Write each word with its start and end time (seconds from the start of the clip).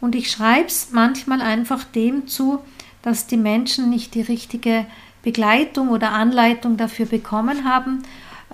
Und 0.00 0.14
ich 0.14 0.30
schreibe 0.30 0.66
es 0.66 0.88
manchmal 0.92 1.40
einfach 1.40 1.84
dem 1.84 2.28
zu, 2.28 2.60
dass 3.02 3.26
die 3.26 3.36
Menschen 3.36 3.90
nicht 3.90 4.14
die 4.14 4.22
richtige 4.22 4.86
Begleitung 5.22 5.88
oder 5.88 6.12
Anleitung 6.12 6.76
dafür 6.76 7.06
bekommen 7.06 7.64
haben, 7.64 8.02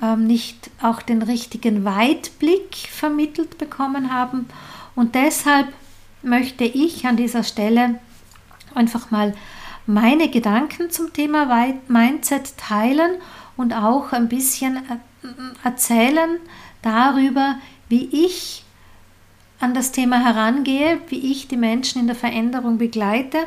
ähm, 0.02 0.26
nicht 0.26 0.70
auch 0.82 1.02
den 1.02 1.22
richtigen 1.22 1.84
Weitblick 1.84 2.74
vermittelt 2.90 3.58
bekommen 3.58 4.12
haben. 4.12 4.46
Und 4.94 5.14
deshalb 5.14 5.68
möchte 6.22 6.64
ich 6.64 7.06
an 7.06 7.16
dieser 7.16 7.42
Stelle 7.42 8.00
einfach 8.74 9.10
mal 9.10 9.34
meine 9.86 10.30
Gedanken 10.30 10.90
zum 10.90 11.12
Thema 11.12 11.46
Mindset 11.88 12.56
teilen 12.56 13.18
und 13.56 13.72
auch 13.74 14.12
ein 14.12 14.28
bisschen 14.28 14.76
äh, 14.76 15.26
erzählen 15.62 16.38
darüber, 16.82 17.56
wie 17.88 18.08
ich 18.24 18.63
an 19.64 19.72
das 19.72 19.92
Thema 19.92 20.22
herangehe, 20.22 21.00
wie 21.08 21.32
ich 21.32 21.48
die 21.48 21.56
Menschen 21.56 21.98
in 21.98 22.06
der 22.06 22.14
Veränderung 22.14 22.76
begleite. 22.76 23.38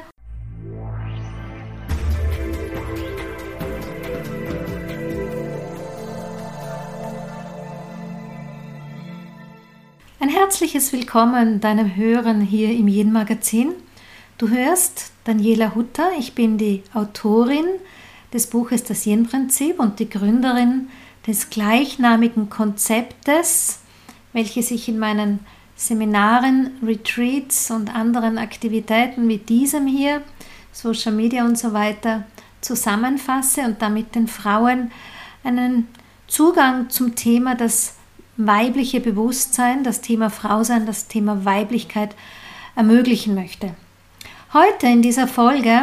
Ein 10.20 10.30
herzliches 10.30 10.92
Willkommen 10.92 11.62
deinem 11.62 11.96
Hören 11.96 12.42
hier 12.42 12.72
im 12.72 12.88
Yin 12.88 13.12
Magazin. 13.12 13.74
Du 14.40 14.50
hörst 14.50 15.12
Daniela 15.24 15.76
Hutter, 15.76 16.10
ich 16.18 16.34
bin 16.34 16.58
die 16.58 16.82
Autorin 16.96 17.68
des 18.34 18.48
Buches 18.48 18.84
Das 18.84 19.06
Yin-Prinzip 19.06 19.80
und 19.80 20.00
die 20.00 20.10
Gründerin 20.10 20.90
des 21.28 21.52
gleichnamigen 21.52 22.50
Konzeptes, 22.50 23.82
welches 24.34 24.72
ich 24.72 24.90
in 24.90 24.98
meinen 24.98 25.46
Seminaren, 25.78 26.72
Retreats 26.84 27.70
und 27.72 27.94
anderen 27.94 28.40
Aktivitäten 28.40 29.30
wie 29.30 29.38
diesem 29.38 29.86
hier, 29.86 30.24
Social 30.74 31.14
Media 31.14 31.46
und 31.46 31.58
so 31.58 31.72
weiter, 31.72 32.26
zusammenfasse 32.62 33.62
und 33.62 33.82
damit 33.82 34.16
den 34.16 34.28
Frauen 34.28 34.92
einen 35.44 35.88
Zugang 36.28 36.90
zum 36.90 37.16
Thema 37.16 37.56
das 37.56 37.96
weibliche 38.38 39.00
Bewusstsein, 39.00 39.84
das 39.84 40.02
Thema 40.02 40.30
Frausein, 40.30 40.86
das 40.86 41.08
Thema 41.08 41.46
Weiblichkeit 41.46 42.16
ermöglichen 42.76 43.36
möchte. 43.36 43.76
Heute 44.54 44.88
in 44.88 45.02
dieser 45.02 45.28
Folge 45.28 45.82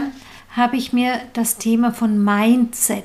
habe 0.51 0.77
ich 0.77 0.93
mir 0.93 1.21
das 1.33 1.57
Thema 1.57 1.93
von 1.93 2.23
Mindset 2.23 3.05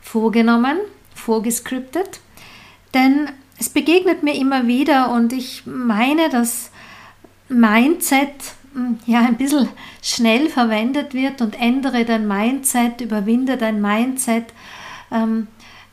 vorgenommen, 0.00 0.78
vorgescriptet, 1.14 2.20
denn 2.94 3.28
es 3.58 3.68
begegnet 3.68 4.22
mir 4.22 4.34
immer 4.34 4.66
wieder 4.66 5.10
und 5.10 5.32
ich 5.32 5.62
meine, 5.66 6.28
dass 6.28 6.70
Mindset 7.48 8.32
hm, 8.72 8.98
ja 9.06 9.20
ein 9.20 9.36
bisschen 9.36 9.68
schnell 10.02 10.48
verwendet 10.48 11.14
wird 11.14 11.40
und 11.40 11.60
ändere 11.60 12.04
dein 12.04 12.26
Mindset, 12.26 13.00
überwinde 13.00 13.56
dein 13.56 13.80
Mindset, 13.80 14.52
ähm, 15.12 15.46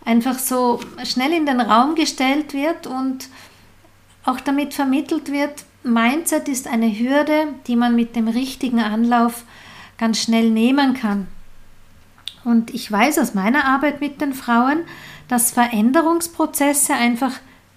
einfach 0.03 0.39
so 0.39 0.79
schnell 1.03 1.33
in 1.33 1.45
den 1.45 1.61
Raum 1.61 1.95
gestellt 1.95 2.53
wird 2.53 2.87
und 2.87 3.29
auch 4.23 4.39
damit 4.39 4.73
vermittelt 4.73 5.31
wird, 5.31 5.65
Mindset 5.83 6.47
ist 6.47 6.67
eine 6.67 6.87
Hürde, 6.87 7.47
die 7.67 7.75
man 7.75 7.95
mit 7.95 8.15
dem 8.15 8.27
richtigen 8.27 8.79
Anlauf 8.79 9.45
ganz 9.97 10.19
schnell 10.19 10.49
nehmen 10.49 10.93
kann. 10.93 11.27
Und 12.43 12.73
ich 12.73 12.91
weiß 12.91 13.19
aus 13.19 13.33
meiner 13.33 13.65
Arbeit 13.65 13.99
mit 13.99 14.21
den 14.21 14.33
Frauen, 14.33 14.81
dass 15.27 15.51
Veränderungsprozesse 15.51 16.93
einfach 16.93 17.33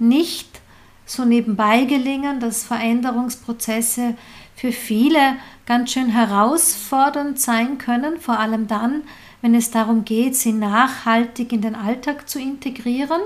nicht 0.08 0.60
so 1.06 1.24
nebenbei 1.24 1.84
gelingen, 1.84 2.40
dass 2.40 2.64
Veränderungsprozesse 2.64 4.14
für 4.56 4.72
viele 4.72 5.36
ganz 5.66 5.92
schön 5.92 6.08
herausfordernd 6.08 7.40
sein 7.40 7.78
können, 7.78 8.20
vor 8.20 8.38
allem 8.38 8.66
dann, 8.66 9.02
wenn 9.42 9.54
es 9.54 9.70
darum 9.70 10.04
geht, 10.04 10.36
sie 10.36 10.52
nachhaltig 10.52 11.52
in 11.52 11.60
den 11.60 11.74
Alltag 11.74 12.28
zu 12.28 12.38
integrieren. 12.38 13.20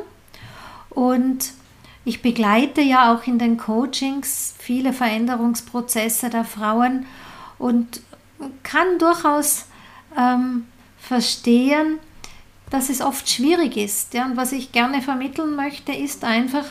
Und 0.91 1.53
ich 2.05 2.23
begleite 2.23 2.81
ja 2.81 3.15
auch 3.15 3.27
in 3.27 3.39
den 3.39 3.57
Coachings 3.57 4.55
viele 4.59 4.93
Veränderungsprozesse 4.93 6.31
der 6.31 6.45
Frauen 6.45 7.07
und 7.59 8.01
kann 8.63 8.99
durchaus 8.99 9.67
ähm, 10.17 10.67
verstehen, 10.97 11.99
dass 12.71 12.91
es 12.91 13.01
oft 13.01 13.29
schwierig 13.29 13.77
ist. 13.77 14.15
Ja? 14.15 14.27
Und 14.27 14.37
was 14.37 14.53
ich 14.53 14.73
gerne 14.73 15.03
vermitteln 15.03 15.57
möchte, 15.57 15.93
ist 15.93 16.25
einfach, 16.25 16.65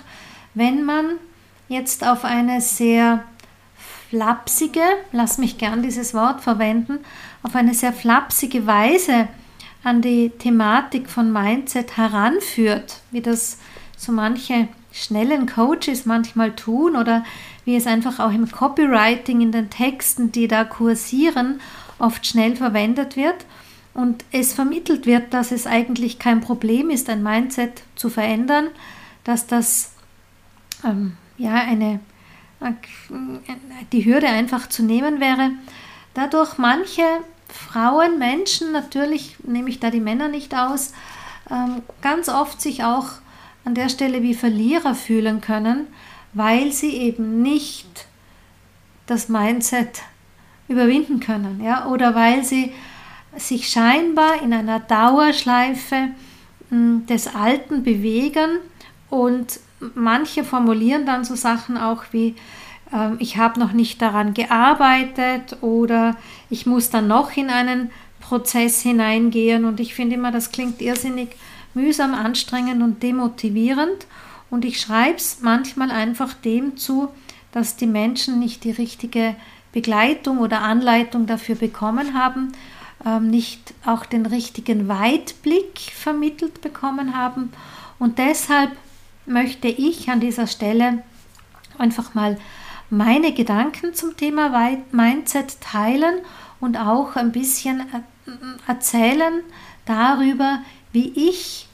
wenn 0.54 0.84
man 0.84 1.06
jetzt 1.68 2.06
auf 2.06 2.24
eine 2.24 2.62
sehr 2.62 3.24
flapsige, 4.10 4.82
lass 5.12 5.38
mich 5.38 5.58
gern 5.58 5.82
dieses 5.84 6.14
Wort 6.14 6.42
verwenden, 6.42 7.00
auf 7.44 7.56
eine 7.56 7.74
sehr 7.74 7.94
flapsige 7.94 8.66
Weise 8.66 9.28
an 9.84 10.02
die 10.02 10.30
Thematik 10.30 11.10
von 11.10 11.32
Mindset 11.32 11.98
heranführt, 11.98 13.00
wie 13.12 13.22
das 13.22 13.58
so 13.98 14.12
manche 14.12 14.68
schnellen 14.92 15.46
Coaches 15.46 16.06
manchmal 16.06 16.56
tun 16.56 16.96
oder 16.96 17.24
wie 17.66 17.76
es 17.76 17.86
einfach 17.86 18.20
auch 18.20 18.32
im 18.32 18.50
Copywriting 18.50 19.42
in 19.42 19.52
den 19.52 19.70
Texten, 19.70 20.32
die 20.32 20.48
da 20.48 20.64
kursieren, 20.64 21.60
oft 22.00 22.26
schnell 22.26 22.56
verwendet 22.56 23.16
wird 23.16 23.46
und 23.98 24.26
es 24.32 24.54
vermittelt 24.54 25.08
wird, 25.08 25.34
dass 25.34 25.52
es 25.52 25.66
eigentlich 25.66 26.20
kein 26.20 26.40
Problem 26.40 26.92
ist, 26.92 27.10
ein 27.10 27.24
Mindset 27.24 27.82
zu 27.96 28.12
verändern, 28.12 28.68
dass 29.24 29.48
das 29.48 29.92
ähm, 30.86 31.18
ja 31.40 31.56
eine 31.56 32.00
die 33.92 34.06
Hürde 34.06 34.28
einfach 34.28 34.70
zu 34.70 34.84
nehmen 34.84 35.20
wäre. 35.20 35.50
Dadurch 36.14 36.60
manche 36.60 37.02
Frauen, 37.48 38.20
Menschen, 38.20 38.72
natürlich 38.72 39.36
nehme 39.44 39.70
ich 39.70 39.80
da 39.80 39.90
die 39.90 40.00
Männer 40.00 40.28
nicht 40.28 40.54
aus, 40.54 40.94
ähm, 41.50 41.82
ganz 42.04 42.30
oft 42.30 42.62
sich 42.62 42.84
auch 42.84 43.08
an 43.66 43.74
der 43.74 43.90
Stelle 43.90 44.22
wie 44.22 44.36
Verlierer 44.36 44.94
fühlen 44.94 45.42
können, 45.42 45.88
weil 46.34 46.72
sie 46.72 46.96
eben 46.98 47.42
nicht 47.42 48.06
das 49.08 49.28
Mindset 49.28 50.04
überwinden 50.68 51.20
können, 51.20 51.64
ja, 51.64 51.88
oder 51.88 52.14
weil 52.14 52.44
sie 52.44 52.74
sich 53.36 53.70
scheinbar 53.70 54.42
in 54.42 54.54
einer 54.54 54.80
Dauerschleife 54.80 56.10
hm, 56.70 57.06
des 57.08 57.34
Alten 57.36 57.84
bewegen. 57.84 58.60
Und 59.10 59.60
manche 59.96 60.44
formulieren 60.44 61.06
dann 61.06 61.24
so 61.24 61.36
Sachen 61.36 61.78
auch 61.78 62.04
wie 62.12 62.36
äh, 62.92 63.16
ich 63.20 63.38
habe 63.38 63.60
noch 63.60 63.74
nicht 63.74 64.02
daran 64.02 64.34
gearbeitet 64.34 65.58
oder 65.62 66.16
ich 66.50 66.66
muss 66.66 66.90
dann 66.90 67.08
noch 67.08 67.36
in 67.36 67.50
einen 67.50 67.92
Prozess 68.20 68.82
hineingehen. 68.82 69.66
Und 69.66 69.80
ich 69.80 69.94
finde 69.94 70.16
immer, 70.16 70.32
das 70.32 70.52
klingt 70.52 70.82
irrsinnig 70.82 71.30
mühsam, 71.74 72.14
anstrengend 72.14 72.82
und 72.82 73.04
demotivierend. 73.04 74.08
Und 74.50 74.66
ich 74.66 74.80
schreibe 74.80 75.18
es 75.18 75.40
manchmal 75.42 75.92
einfach 75.92 76.34
dem 76.34 76.78
zu, 76.78 77.10
dass 77.52 77.76
die 77.76 77.88
Menschen 77.88 78.40
nicht 78.40 78.64
die 78.64 78.72
richtige 78.72 79.36
Begleitung 79.74 80.40
oder 80.40 80.62
Anleitung 80.62 81.26
dafür 81.26 81.56
bekommen 81.56 82.14
haben, 82.14 82.52
ähm, 82.52 82.54
nicht 83.20 83.74
auch 83.86 84.06
den 84.06 84.26
richtigen 84.26 84.88
Weitblick 84.88 85.80
vermittelt 85.80 86.62
bekommen 86.62 87.16
haben. 87.16 87.52
Und 88.00 88.18
deshalb 88.18 88.72
möchte 89.26 89.68
ich 89.68 90.10
an 90.10 90.20
dieser 90.20 90.48
Stelle 90.48 91.04
einfach 91.78 92.14
mal 92.14 92.38
meine 92.90 93.34
Gedanken 93.34 93.94
zum 93.94 94.16
Thema 94.16 94.78
Mindset 94.92 95.60
teilen 95.62 96.22
und 96.60 96.78
auch 96.78 97.16
ein 97.16 97.32
bisschen 97.32 97.82
äh, 97.82 98.32
erzählen 98.68 99.42
darüber, 99.86 100.60
wie 100.92 101.30
ich 101.30 101.68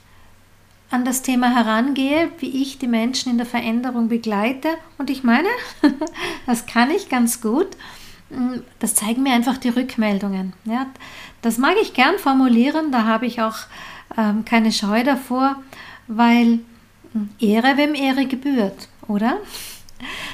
an 0.90 1.04
das 1.04 1.22
Thema 1.22 1.54
herangehe, 1.54 2.30
wie 2.38 2.62
ich 2.62 2.78
die 2.78 2.86
Menschen 2.86 3.30
in 3.30 3.38
der 3.38 3.46
Veränderung 3.46 4.08
begleite. 4.08 4.68
Und 4.98 5.10
ich 5.10 5.24
meine, 5.24 5.48
das 6.46 6.66
kann 6.66 6.90
ich 6.90 7.08
ganz 7.08 7.40
gut. 7.40 7.68
Das 8.78 8.94
zeigen 8.94 9.22
mir 9.22 9.32
einfach 9.32 9.58
die 9.58 9.68
Rückmeldungen. 9.68 10.52
Ja, 10.64 10.86
das 11.42 11.58
mag 11.58 11.74
ich 11.80 11.94
gern 11.94 12.18
formulieren, 12.18 12.92
da 12.92 13.04
habe 13.04 13.26
ich 13.26 13.40
auch 13.40 13.56
ähm, 14.16 14.44
keine 14.44 14.72
Scheu 14.72 15.04
davor, 15.04 15.56
weil 16.06 16.60
hm, 17.12 17.30
Ehre 17.38 17.76
wem 17.76 17.94
Ehre 17.94 18.26
gebührt, 18.26 18.88
oder? 19.08 19.38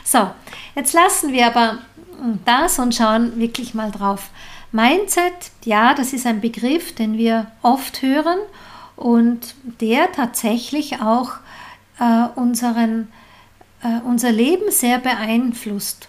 So, 0.05 0.31
jetzt 0.75 0.93
lassen 0.93 1.33
wir 1.33 1.47
aber 1.47 1.79
hm, 2.21 2.41
das 2.45 2.79
und 2.79 2.95
schauen 2.95 3.39
wirklich 3.39 3.75
mal 3.75 3.91
drauf. 3.91 4.31
Mindset, 4.73 5.51
ja, 5.65 5.95
das 5.95 6.13
ist 6.13 6.27
ein 6.27 6.41
Begriff, 6.41 6.95
den 6.95 7.19
wir 7.19 7.51
oft 7.63 8.03
hören 8.03 8.39
und 8.95 9.55
der 9.81 10.13
tatsächlich 10.13 11.01
auch 11.01 11.33
äh, 11.99 12.27
unseren, 12.37 13.09
äh, 13.83 14.01
unser 14.05 14.31
Leben 14.31 14.71
sehr 14.71 14.99
beeinflusst. 14.99 16.09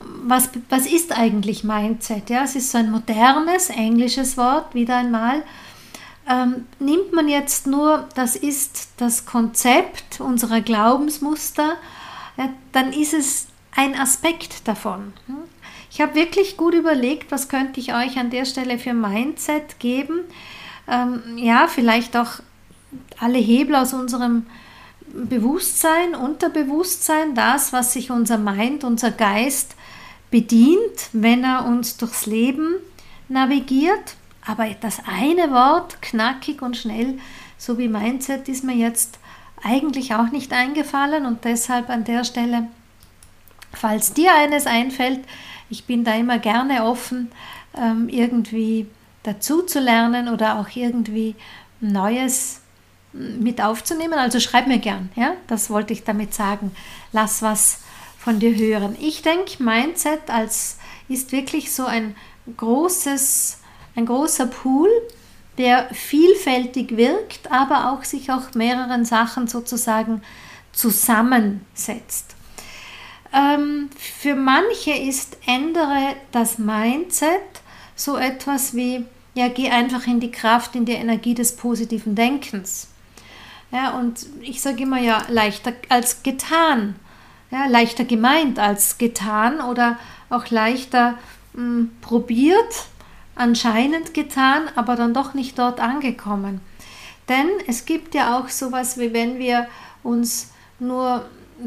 Was, 0.00 0.50
was 0.68 0.86
ist 0.86 1.16
eigentlich 1.16 1.64
Mindset? 1.64 2.30
Ja, 2.30 2.44
es 2.44 2.56
ist 2.56 2.70
so 2.70 2.78
ein 2.78 2.90
modernes 2.90 3.70
englisches 3.70 4.36
Wort, 4.36 4.74
wieder 4.74 4.96
einmal. 4.96 5.42
Ähm, 6.28 6.66
nimmt 6.78 7.12
man 7.12 7.28
jetzt 7.28 7.66
nur, 7.66 8.08
das 8.14 8.34
ist 8.34 8.88
das 8.96 9.26
Konzept 9.26 10.20
unserer 10.20 10.62
Glaubensmuster, 10.62 11.76
ja, 12.36 12.48
dann 12.72 12.92
ist 12.92 13.12
es 13.12 13.46
ein 13.76 13.98
Aspekt 13.98 14.66
davon. 14.66 15.12
Ich 15.90 16.00
habe 16.00 16.14
wirklich 16.14 16.56
gut 16.56 16.74
überlegt, 16.74 17.30
was 17.30 17.48
könnte 17.48 17.78
ich 17.78 17.94
euch 17.94 18.18
an 18.18 18.30
der 18.30 18.46
Stelle 18.46 18.78
für 18.78 18.94
Mindset 18.94 19.78
geben. 19.78 20.20
Ähm, 20.88 21.22
ja, 21.36 21.68
vielleicht 21.68 22.16
auch 22.16 22.40
alle 23.18 23.38
Hebel 23.38 23.76
aus 23.76 23.92
unserem 23.92 24.46
Bewusstsein, 25.06 26.14
Unterbewusstsein, 26.14 27.34
das, 27.34 27.72
was 27.72 27.92
sich 27.92 28.10
unser 28.10 28.38
Mind, 28.38 28.82
unser 28.82 29.10
Geist 29.10 29.76
bedient, 30.34 31.10
wenn 31.12 31.44
er 31.44 31.64
uns 31.64 31.96
durchs 31.96 32.26
Leben 32.26 32.74
navigiert. 33.28 34.16
Aber 34.44 34.66
das 34.80 34.98
eine 35.06 35.52
Wort, 35.52 36.02
knackig 36.02 36.60
und 36.60 36.76
schnell, 36.76 37.20
so 37.56 37.78
wie 37.78 37.86
Mindset, 37.86 38.48
ist 38.48 38.64
mir 38.64 38.74
jetzt 38.74 39.20
eigentlich 39.62 40.12
auch 40.12 40.32
nicht 40.32 40.52
eingefallen 40.52 41.24
und 41.24 41.44
deshalb 41.44 41.88
an 41.88 42.02
der 42.02 42.24
Stelle, 42.24 42.66
falls 43.72 44.12
dir 44.12 44.34
eines 44.34 44.66
einfällt, 44.66 45.20
ich 45.70 45.84
bin 45.84 46.02
da 46.02 46.16
immer 46.16 46.40
gerne 46.40 46.82
offen, 46.82 47.30
ähm, 47.76 48.08
irgendwie 48.08 48.88
dazu 49.22 49.62
zu 49.62 49.78
lernen 49.78 50.28
oder 50.28 50.58
auch 50.58 50.74
irgendwie 50.74 51.36
Neues 51.80 52.60
mit 53.12 53.62
aufzunehmen. 53.62 54.14
Also 54.14 54.40
schreib 54.40 54.66
mir 54.66 54.80
gern, 54.80 55.10
ja, 55.14 55.34
das 55.46 55.70
wollte 55.70 55.92
ich 55.92 56.02
damit 56.02 56.34
sagen. 56.34 56.72
Lass 57.12 57.40
was 57.40 57.83
von 58.24 58.40
dir 58.40 58.56
hören. 58.56 58.96
Ich 58.98 59.20
denke, 59.20 59.62
Mindset 59.62 60.30
als 60.30 60.78
ist 61.08 61.30
wirklich 61.32 61.72
so 61.72 61.84
ein 61.84 62.16
großes, 62.56 63.58
ein 63.96 64.06
großer 64.06 64.46
Pool, 64.46 64.88
der 65.58 65.88
vielfältig 65.92 66.96
wirkt, 66.96 67.52
aber 67.52 67.92
auch 67.92 68.02
sich 68.02 68.30
auch 68.30 68.54
mehreren 68.54 69.04
Sachen 69.04 69.46
sozusagen 69.46 70.22
zusammensetzt. 70.72 72.34
Ähm, 73.32 73.90
für 73.98 74.34
manche 74.34 74.92
ist 74.92 75.36
ändere 75.46 76.16
das 76.32 76.58
Mindset 76.58 77.42
so 77.94 78.16
etwas 78.16 78.74
wie, 78.74 79.04
ja, 79.34 79.48
geh 79.48 79.68
einfach 79.68 80.06
in 80.06 80.20
die 80.20 80.30
Kraft, 80.30 80.74
in 80.76 80.86
die 80.86 80.92
Energie 80.92 81.34
des 81.34 81.56
positiven 81.56 82.14
Denkens. 82.14 82.88
Ja, 83.70 83.98
und 83.98 84.26
ich 84.40 84.62
sage 84.62 84.84
immer 84.84 85.00
ja, 85.00 85.24
leichter 85.28 85.74
als 85.88 86.22
getan. 86.22 86.94
Ja, 87.50 87.66
leichter 87.66 88.04
gemeint 88.04 88.58
als 88.58 88.98
getan 88.98 89.60
oder 89.60 89.98
auch 90.30 90.50
leichter 90.50 91.18
mh, 91.52 91.60
hm, 91.60 91.90
probiert 92.00 92.86
anscheinend 93.36 94.14
getan, 94.14 94.68
aber 94.76 94.96
dann 94.96 95.14
doch 95.14 95.34
nicht 95.34 95.58
dort 95.58 95.80
angekommen. 95.80 96.60
Denn 97.28 97.48
es 97.66 97.86
gibt 97.86 98.14
ja 98.14 98.38
auch 98.38 98.48
sowas, 98.48 98.98
wie 98.98 99.12
wenn 99.12 99.38
wir 99.38 99.66
uns 100.02 100.52
nur 100.78 101.24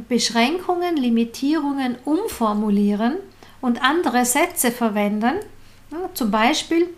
Beschränkungen, 0.08 0.98
Limitierungen 0.98 1.98
umformulieren 2.06 3.16
und 3.62 3.82
andere 3.82 4.26
Sätze 4.26 4.72
verwenden. 4.72 5.36
Ja, 5.92 6.10
zum 6.14 6.32
Beispiel, 6.32 6.90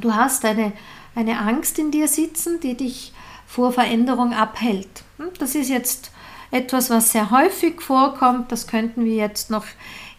du 0.00 0.14
hast 0.14 0.44
eine, 0.44 0.72
eine 1.14 1.38
Angst 1.40 1.78
in 1.78 1.90
dir 1.90 2.08
sitzen, 2.08 2.60
die 2.60 2.76
dich 2.76 3.12
vor 3.46 3.72
Veränderung 3.72 4.32
abhält. 4.32 5.02
Hm, 5.18 5.30
das 5.38 5.54
ist 5.54 5.68
jetzt 5.68 6.10
etwas, 6.50 6.90
was 6.90 7.12
sehr 7.12 7.30
häufig 7.30 7.80
vorkommt. 7.80 8.50
Das 8.52 8.66
könnten 8.66 9.04
wir 9.04 9.14
jetzt 9.14 9.50
noch 9.50 9.64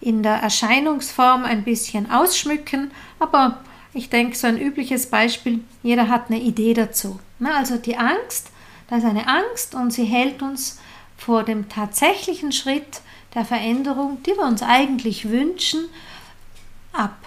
in 0.02 0.24
der 0.24 0.36
Erscheinungsform 0.36 1.44
ein 1.44 1.64
bisschen 1.64 2.10
ausschmücken, 2.10 2.92
aber 3.20 3.60
ich 3.94 4.10
denke, 4.10 4.36
so 4.38 4.48
ein 4.48 4.60
übliches 4.60 5.10
Beispiel, 5.10 5.64
jeder 5.84 6.08
hat 6.10 6.30
eine 6.30 6.40
Idee 6.40 6.74
dazu. 6.74 7.20
Also 7.44 7.78
die 7.78 7.98
Angst, 7.98 8.48
da 8.90 8.98
ist 8.98 9.06
eine 9.06 9.28
Angst 9.28 9.76
und 9.76 9.92
sie 9.92 10.06
hält 10.06 10.42
uns 10.42 10.80
vor 11.18 11.44
dem 11.44 11.68
tatsächlichen 11.70 12.52
Schritt 12.52 13.02
der 13.34 13.46
Veränderung, 13.46 14.24
die 14.24 14.32
wir 14.32 14.44
uns 14.44 14.64
eigentlich 14.64 15.30
wünschen, 15.30 15.90
ab. 16.94 17.18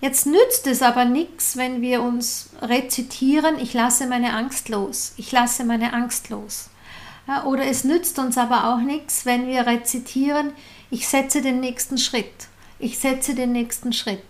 Jetzt 0.00 0.26
nützt 0.26 0.66
es 0.66 0.82
aber 0.82 1.06
nichts, 1.06 1.56
wenn 1.56 1.80
wir 1.80 2.02
uns 2.02 2.50
rezitieren, 2.60 3.58
ich 3.58 3.72
lasse 3.72 4.06
meine 4.06 4.34
Angst 4.34 4.68
los, 4.68 5.14
ich 5.16 5.32
lasse 5.32 5.64
meine 5.64 5.94
Angst 5.94 6.28
los. 6.28 6.68
Oder 7.46 7.66
es 7.66 7.84
nützt 7.84 8.18
uns 8.18 8.36
aber 8.36 8.72
auch 8.72 8.80
nichts, 8.80 9.24
wenn 9.24 9.46
wir 9.46 9.66
rezitieren, 9.66 10.52
ich 10.90 11.08
setze 11.08 11.40
den 11.40 11.60
nächsten 11.60 11.98
Schritt. 11.98 12.48
Ich 12.78 12.98
setze 12.98 13.34
den 13.34 13.52
nächsten 13.52 13.92
Schritt. 13.92 14.24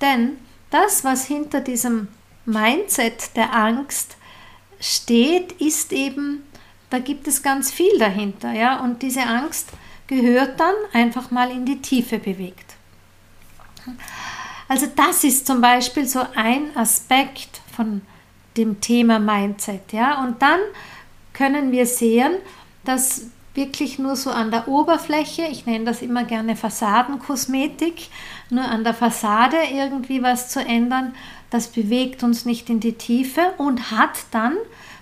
Denn 0.00 0.38
das, 0.70 1.04
was 1.04 1.26
hinter 1.26 1.60
diesem 1.60 2.08
Mindset 2.44 3.36
der 3.36 3.54
Angst 3.54 4.16
steht, 4.80 5.52
ist 5.52 5.92
eben, 5.92 6.42
da 6.90 6.98
gibt 6.98 7.28
es 7.28 7.42
ganz 7.42 7.70
viel 7.70 7.98
dahinter. 7.98 8.52
Ja? 8.52 8.80
Und 8.80 9.02
diese 9.02 9.22
Angst 9.22 9.68
gehört 10.06 10.58
dann 10.58 10.74
einfach 10.92 11.30
mal 11.30 11.50
in 11.50 11.64
die 11.64 11.80
Tiefe 11.80 12.18
bewegt. 12.18 12.74
Also 14.68 14.86
das 14.94 15.24
ist 15.24 15.46
zum 15.46 15.60
Beispiel 15.60 16.06
so 16.06 16.26
ein 16.34 16.76
Aspekt 16.76 17.60
von 17.74 18.02
dem 18.56 18.80
Thema 18.80 19.18
Mindset. 19.18 19.92
Ja? 19.92 20.22
Und 20.22 20.42
dann 20.42 20.60
können 21.34 21.72
wir 21.72 21.86
sehen, 21.86 22.32
dass 22.84 23.26
wirklich 23.54 23.98
nur 23.98 24.16
so 24.16 24.30
an 24.30 24.50
der 24.50 24.66
Oberfläche, 24.66 25.42
ich 25.42 25.66
nenne 25.66 25.84
das 25.84 26.02
immer 26.02 26.24
gerne 26.24 26.56
Fassadenkosmetik, 26.56 28.08
nur 28.50 28.64
an 28.64 28.82
der 28.82 28.94
Fassade 28.94 29.56
irgendwie 29.72 30.22
was 30.22 30.48
zu 30.48 30.60
ändern, 30.60 31.14
das 31.50 31.68
bewegt 31.68 32.22
uns 32.22 32.44
nicht 32.44 32.68
in 32.68 32.80
die 32.80 32.94
Tiefe 32.94 33.54
und 33.58 33.92
hat 33.92 34.24
dann 34.32 34.56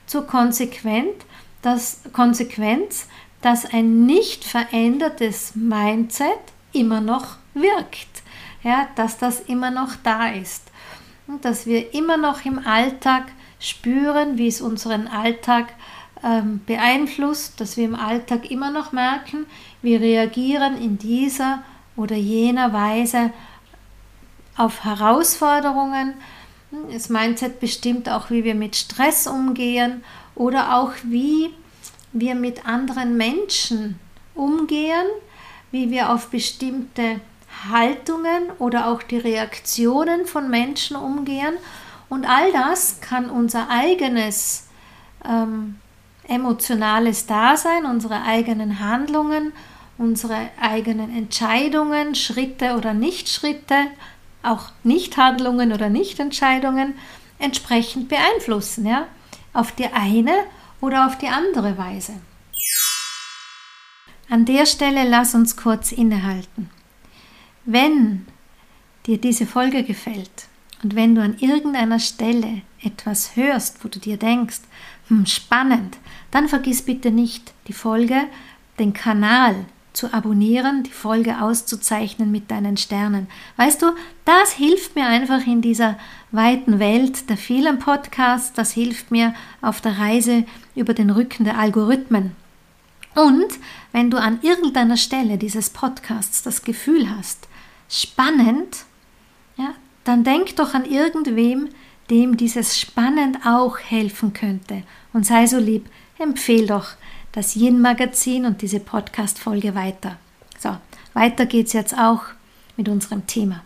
zur 0.07 0.27
Konsequenz, 0.27 1.25
dass, 1.63 2.01
Konsequenz, 2.13 3.07
dass 3.41 3.73
ein 3.73 4.05
nicht 4.05 4.45
verändertes 4.45 5.55
Mindset 5.55 6.39
immer 6.73 7.01
noch 7.01 7.37
wirkt, 7.55 8.23
ja, 8.63 8.89
dass 8.97 9.17
das 9.19 9.41
immer 9.41 9.71
noch 9.71 9.95
da 10.03 10.29
ist. 10.29 10.65
Und 11.27 11.45
dass 11.45 11.67
wir 11.67 11.95
immer 11.95 12.17
noch 12.17 12.45
im 12.45 12.59
Alltag 12.59 13.25
spüren, 13.59 14.39
wie 14.39 14.49
es 14.49 14.61
unseren 14.61 15.09
Alltag 15.09 15.73
beeinflusst, 16.67 17.61
dass 17.61 17.77
wir 17.77 17.85
im 17.85 17.97
Alltag 17.97 18.51
immer 18.51 18.71
noch 18.71 18.93
merken, 18.93 19.47
wir 19.83 20.01
reagieren 20.01 20.81
in 20.81 20.97
dieser 20.97 21.63
oder 21.97 22.15
jener 22.15 22.73
Weise 22.73 23.33
auf 24.57 24.85
Herausforderungen. 24.85 26.15
Das 26.91 27.09
Mindset 27.09 27.61
bestimmt 27.61 28.09
auch, 28.09 28.31
wie 28.31 28.45
wir 28.45 28.55
mit 28.55 28.77
Stress 28.77 29.27
umgehen 29.27 30.05
oder 30.35 30.77
auch 30.77 30.93
wie 31.03 31.51
wir 32.13 32.35
mit 32.35 32.67
anderen 32.67 33.17
Menschen 33.17 33.99
umgehen, 34.35 35.07
wie 35.71 35.91
wir 35.91 36.11
auf 36.11 36.29
bestimmte 36.29 37.21
Haltungen 37.71 38.51
oder 38.59 38.87
auch 38.87 39.03
die 39.03 39.19
Reaktionen 39.19 40.27
von 40.27 40.51
Menschen 40.51 40.97
umgehen. 40.97 41.55
Und 42.09 42.27
all 42.27 42.53
das 42.53 43.01
kann 43.01 43.31
unser 43.31 43.69
eigenes 43.71 44.69
ähm, 45.25 45.77
emotionales 46.29 47.27
Dasein, 47.27 47.85
unsere 47.85 48.23
eigenen 48.23 48.81
Handlungen, 48.81 49.53
unsere 49.99 50.51
eigenen 50.61 51.15
Entscheidungen, 51.17 52.15
Schritte 52.15 52.77
oder 52.77 52.95
Nichtschritte, 52.95 53.87
auch 54.43 54.71
Nichthandlungen 54.83 55.73
oder 55.73 55.89
Nichtentscheidungen 55.89 56.95
entsprechend 57.39 58.09
beeinflussen, 58.09 58.87
ja, 58.87 59.07
auf 59.53 59.73
die 59.73 59.87
eine 59.87 60.35
oder 60.81 61.07
auf 61.07 61.19
die 61.19 61.29
andere 61.29 61.77
Weise. 61.79 62.15
An 64.29 64.45
der 64.45 64.67
Stelle 64.67 65.09
lass 65.09 65.35
uns 65.35 65.57
kurz 65.57 65.93
innehalten. 65.93 66.71
Wenn 67.65 68.27
dir 69.07 69.19
diese 69.19 69.47
Folge 69.47 69.85
gefällt 69.85 70.49
und 70.83 70.97
wenn 70.97 71.15
du 71.15 71.23
an 71.23 71.37
irgendeiner 71.39 71.99
Stelle 71.99 72.63
etwas 72.83 73.37
hörst, 73.37 73.85
wo 73.85 73.89
du 73.89 73.99
dir 73.99 74.17
denkst, 74.17 74.61
hm, 75.09 75.27
spannend, 75.27 75.99
dann 76.33 76.49
vergiss 76.49 76.83
bitte 76.83 77.13
nicht, 77.13 77.55
die 77.69 77.73
Folge, 77.73 78.25
den 78.81 78.93
Kanal 78.93 79.55
zu 79.93 80.13
abonnieren, 80.13 80.83
die 80.83 80.91
Folge 80.91 81.41
auszuzeichnen 81.41 82.33
mit 82.33 82.51
deinen 82.51 82.77
Sternen. 82.77 83.29
Weißt 83.57 83.83
du, 83.83 83.93
das 84.25 84.53
hilft 84.53 84.97
mir 84.97 85.07
einfach 85.07 85.47
in 85.47 85.61
dieser 85.61 85.99
weiten 86.31 86.79
Welt 86.79 87.29
der 87.29 87.37
vielen 87.37 87.79
Podcasts, 87.79 88.55
das 88.55 88.73
hilft 88.73 89.11
mir 89.11 89.35
auf 89.61 89.81
der 89.81 89.99
Reise 89.99 90.45
über 90.75 90.95
den 90.95 91.11
Rücken 91.11 91.45
der 91.45 91.59
Algorithmen. 91.59 92.35
Und 93.15 93.59
wenn 93.93 94.11
du 94.11 94.19
an 94.19 94.39
irgendeiner 94.41 94.97
Stelle 94.97 95.37
dieses 95.37 95.69
Podcasts 95.69 96.43
das 96.43 96.63
Gefühl 96.63 97.15
hast, 97.15 97.47
spannend, 97.91 98.85
ja, 99.59 99.75
dann 100.05 100.25
denk 100.25 100.57
doch 100.57 100.73
an 100.73 100.87
irgendwem, 100.87 101.69
dem 102.09 102.39
dieses 102.39 102.81
spannend 102.81 103.39
auch 103.45 103.79
helfen 103.79 104.33
könnte. 104.33 104.83
Und 105.13 105.27
sei 105.27 105.47
so 105.47 105.59
lieb, 105.59 105.87
empfehle 106.23 106.67
doch 106.67 106.89
das 107.33 107.57
Yin-Magazin 107.57 108.45
und 108.47 108.63
diese 108.63 108.81
Podcast-Folge 108.81 109.75
weiter. 109.75 110.17
So, 110.59 110.77
weiter 111.15 111.47
geht's 111.47 111.73
jetzt 111.73 111.97
auch 111.97 112.23
mit 112.77 112.89
unserem 112.89 113.27
Thema. 113.27 113.63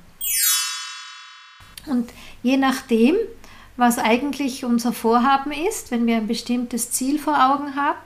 Und 1.87 2.11
je 2.43 2.57
nachdem, 2.57 3.17
was 3.77 3.99
eigentlich 3.99 4.65
unser 4.65 4.93
Vorhaben 4.93 5.53
ist, 5.53 5.91
wenn 5.91 6.07
wir 6.07 6.17
ein 6.17 6.27
bestimmtes 6.27 6.91
Ziel 6.91 7.19
vor 7.19 7.35
Augen 7.35 7.77
haben, 7.77 7.99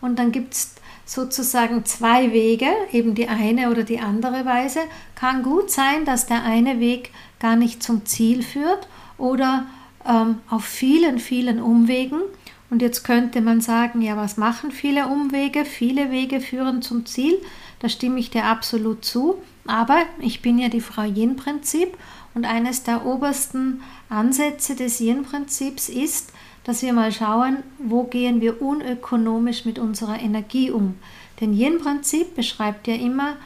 und 0.00 0.18
dann 0.18 0.32
gibt 0.32 0.54
es 0.54 0.74
sozusagen 1.04 1.84
zwei 1.84 2.32
Wege, 2.32 2.68
eben 2.92 3.14
die 3.14 3.28
eine 3.28 3.70
oder 3.70 3.82
die 3.82 3.98
andere 3.98 4.44
Weise. 4.44 4.80
Kann 5.14 5.42
gut 5.42 5.70
sein, 5.70 6.04
dass 6.04 6.26
der 6.26 6.44
eine 6.44 6.80
Weg 6.80 7.10
gar 7.40 7.56
nicht 7.56 7.82
zum 7.82 8.04
Ziel 8.04 8.42
führt 8.42 8.88
oder 9.16 9.66
ähm, 10.06 10.40
auf 10.50 10.64
vielen, 10.64 11.18
vielen 11.18 11.60
Umwegen. 11.60 12.20
Und 12.70 12.82
jetzt 12.82 13.02
könnte 13.02 13.40
man 13.40 13.60
sagen, 13.60 14.02
ja, 14.02 14.16
was 14.16 14.36
machen 14.36 14.70
viele 14.70 15.06
Umwege? 15.06 15.64
Viele 15.64 16.10
Wege 16.10 16.40
führen 16.40 16.82
zum 16.82 17.06
Ziel. 17.06 17.38
Da 17.80 17.88
stimme 17.88 18.20
ich 18.20 18.30
dir 18.30 18.44
absolut 18.44 19.04
zu. 19.04 19.42
Aber 19.66 20.02
ich 20.18 20.42
bin 20.42 20.58
ja 20.58 20.68
die 20.68 20.80
Frau 20.80 21.02
Yin-Prinzip 21.02 21.96
und 22.34 22.44
eines 22.44 22.82
der 22.82 23.06
obersten 23.06 23.82
Ansätze 24.08 24.74
des 24.74 25.00
Yin-Prinzips 25.00 25.88
ist, 25.88 26.32
dass 26.64 26.82
wir 26.82 26.92
mal 26.92 27.12
schauen, 27.12 27.58
wo 27.78 28.04
gehen 28.04 28.40
wir 28.40 28.60
unökonomisch 28.60 29.64
mit 29.64 29.78
unserer 29.78 30.20
Energie 30.20 30.70
um. 30.70 30.96
Denn 31.40 31.54
Yin-Prinzip 31.54 32.34
beschreibt 32.34 32.86
ja 32.86 32.94
immer, 32.94 33.36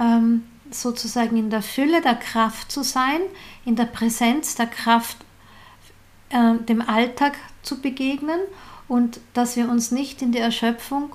ähm, 0.00 0.42
sozusagen 0.70 1.36
in 1.36 1.50
der 1.50 1.62
Fülle 1.62 2.00
der 2.00 2.16
Kraft 2.16 2.72
zu 2.72 2.82
sein, 2.82 3.20
in 3.64 3.76
der 3.76 3.84
Präsenz 3.84 4.56
der 4.56 4.66
Kraft 4.66 5.18
äh, 6.34 6.54
dem 6.64 6.82
Alltag 6.82 7.34
zu 7.62 7.80
begegnen 7.80 8.40
und 8.88 9.20
dass 9.32 9.56
wir 9.56 9.68
uns 9.68 9.90
nicht 9.90 10.20
in 10.20 10.32
die 10.32 10.38
Erschöpfung 10.38 11.14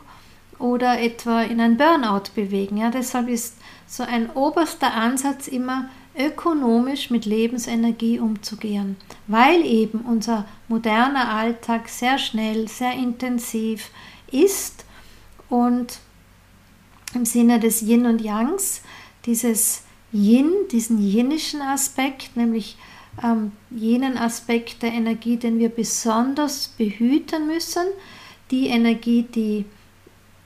oder 0.58 1.00
etwa 1.00 1.42
in 1.42 1.60
ein 1.62 1.78
Burnout 1.78 2.32
bewegen. 2.36 2.78
Ja, 2.78 2.90
deshalb 2.90 3.28
ist 3.28 3.58
so 3.86 4.04
ein 4.04 4.30
oberster 4.32 4.94
Ansatz 4.94 5.48
immer 5.48 5.90
ökonomisch 6.18 7.10
mit 7.10 7.26
Lebensenergie 7.26 8.20
umzugehen, 8.20 8.98
weil 9.28 9.66
eben 9.66 10.00
unser 10.02 10.46
moderner 10.68 11.30
Alltag 11.34 11.90
sehr 11.90 12.18
schnell, 12.18 12.68
sehr 12.68 12.94
intensiv 12.94 13.92
ist 14.32 14.86
und 15.50 16.00
im 17.14 17.26
Sinne 17.26 17.60
des 17.60 17.82
Yin 17.82 18.06
und 18.06 18.22
Yangs 18.22 18.82
dieses 19.26 19.84
Yin, 20.12 20.52
diesen 20.72 21.00
yinischen 21.00 21.62
Aspekt, 21.62 22.36
nämlich 22.36 22.78
ähm, 23.24 23.52
jenen 23.70 24.18
Aspekt 24.18 24.82
der 24.82 24.94
Energie, 24.94 25.38
den 25.38 25.60
wir 25.60 25.70
besonders 25.70 26.70
behüten 26.70 27.48
müssen, 27.48 27.86
die 28.52 28.68
Energie, 28.68 29.24
die 29.24 29.66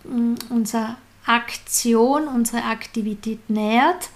äh, 0.05 0.53
unsere 0.53 0.97
Aktion, 1.25 2.27
unsere 2.27 2.63
Aktivität 2.63 3.49
nährt, 3.49 4.09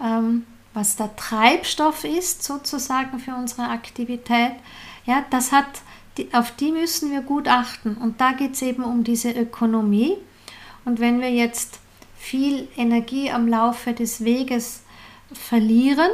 ähm, 0.00 0.44
was 0.74 0.96
der 0.96 1.14
Treibstoff 1.16 2.04
ist 2.04 2.42
sozusagen 2.42 3.18
für 3.18 3.34
unsere 3.34 3.68
Aktivität, 3.68 4.52
ja, 5.04 5.24
das 5.30 5.52
hat, 5.52 5.66
auf 6.32 6.54
die 6.56 6.72
müssen 6.72 7.10
wir 7.10 7.22
gut 7.22 7.48
achten. 7.48 7.94
Und 7.94 8.20
da 8.20 8.32
geht 8.32 8.54
es 8.54 8.62
eben 8.62 8.84
um 8.84 9.02
diese 9.04 9.32
Ökonomie. 9.32 10.16
Und 10.84 11.00
wenn 11.00 11.20
wir 11.20 11.30
jetzt 11.30 11.80
viel 12.16 12.68
Energie 12.76 13.30
am 13.30 13.48
Laufe 13.48 13.92
des 13.92 14.24
Weges 14.24 14.82
verlieren, 15.32 16.10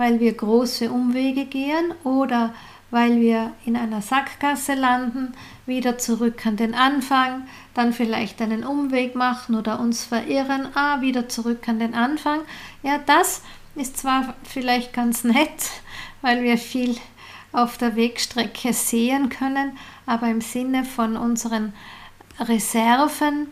weil 0.00 0.18
wir 0.18 0.32
große 0.32 0.90
Umwege 0.90 1.44
gehen 1.44 1.92
oder 2.04 2.54
weil 2.90 3.20
wir 3.20 3.52
in 3.66 3.76
einer 3.76 4.00
Sackgasse 4.00 4.72
landen, 4.72 5.34
wieder 5.66 5.98
zurück 5.98 6.46
an 6.46 6.56
den 6.56 6.74
Anfang, 6.74 7.46
dann 7.74 7.92
vielleicht 7.92 8.40
einen 8.40 8.64
Umweg 8.64 9.14
machen 9.14 9.54
oder 9.54 9.78
uns 9.78 10.04
verirren, 10.04 10.68
ah, 10.74 11.02
wieder 11.02 11.28
zurück 11.28 11.68
an 11.68 11.80
den 11.80 11.92
Anfang. 11.92 12.40
Ja, 12.82 12.96
das 12.96 13.42
ist 13.74 13.98
zwar 13.98 14.32
vielleicht 14.42 14.94
ganz 14.94 15.22
nett, 15.36 15.70
weil 16.22 16.42
wir 16.44 16.56
viel 16.56 16.96
auf 17.52 17.76
der 17.76 17.94
Wegstrecke 17.94 18.72
sehen 18.72 19.28
können, 19.28 19.76
aber 20.06 20.28
im 20.28 20.40
Sinne 20.40 20.86
von 20.86 21.18
unseren 21.18 21.74
Reserven, 22.38 23.48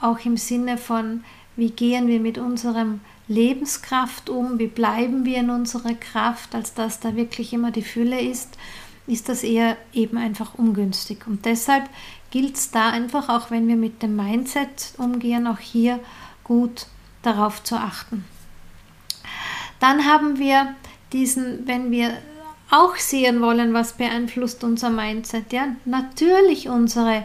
auch 0.00 0.18
im 0.24 0.36
Sinne 0.36 0.78
von, 0.78 1.22
wie 1.54 1.70
gehen 1.70 2.08
wir 2.08 2.18
mit 2.18 2.38
unserem 2.38 3.02
Lebenskraft 3.28 4.30
um, 4.30 4.58
wie 4.58 4.66
bleiben 4.68 5.24
wir 5.24 5.38
in 5.38 5.50
unserer 5.50 5.94
Kraft, 5.94 6.54
als 6.54 6.74
dass 6.74 7.00
da 7.00 7.16
wirklich 7.16 7.52
immer 7.52 7.70
die 7.70 7.82
Fülle 7.82 8.20
ist, 8.20 8.56
ist 9.06 9.28
das 9.28 9.42
eher 9.42 9.76
eben 9.92 10.16
einfach 10.18 10.54
ungünstig. 10.54 11.26
Und 11.26 11.44
deshalb 11.44 11.88
gilt 12.30 12.56
es 12.56 12.70
da 12.70 12.90
einfach, 12.90 13.28
auch 13.28 13.50
wenn 13.50 13.68
wir 13.68 13.76
mit 13.76 14.02
dem 14.02 14.16
Mindset 14.16 14.92
umgehen, 14.98 15.46
auch 15.46 15.58
hier 15.58 16.00
gut 16.44 16.86
darauf 17.22 17.62
zu 17.62 17.76
achten. 17.76 18.24
Dann 19.80 20.06
haben 20.06 20.38
wir 20.38 20.74
diesen, 21.12 21.66
wenn 21.66 21.90
wir 21.90 22.16
auch 22.70 22.96
sehen 22.96 23.40
wollen, 23.40 23.74
was 23.74 23.92
beeinflusst 23.92 24.64
unser 24.64 24.90
Mindset, 24.90 25.52
ja, 25.52 25.68
natürlich 25.84 26.68
unsere 26.68 27.24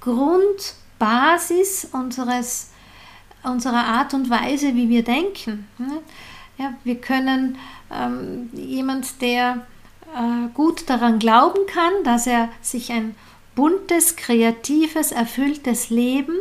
Grundbasis 0.00 1.88
unseres, 1.92 2.71
unserer 3.44 3.84
Art 3.84 4.14
und 4.14 4.30
Weise, 4.30 4.74
wie 4.74 4.88
wir 4.88 5.02
denken. 5.02 5.68
Ne? 5.78 5.98
Ja, 6.58 6.74
wir 6.84 7.00
können 7.00 7.58
ähm, 7.90 8.50
jemand, 8.52 9.20
der 9.20 9.66
äh, 10.14 10.48
gut 10.54 10.88
daran 10.88 11.18
glauben 11.18 11.66
kann, 11.66 11.92
dass 12.04 12.26
er 12.26 12.48
sich 12.60 12.92
ein 12.92 13.14
buntes, 13.54 14.16
kreatives, 14.16 15.12
erfülltes 15.12 15.90
Leben 15.90 16.34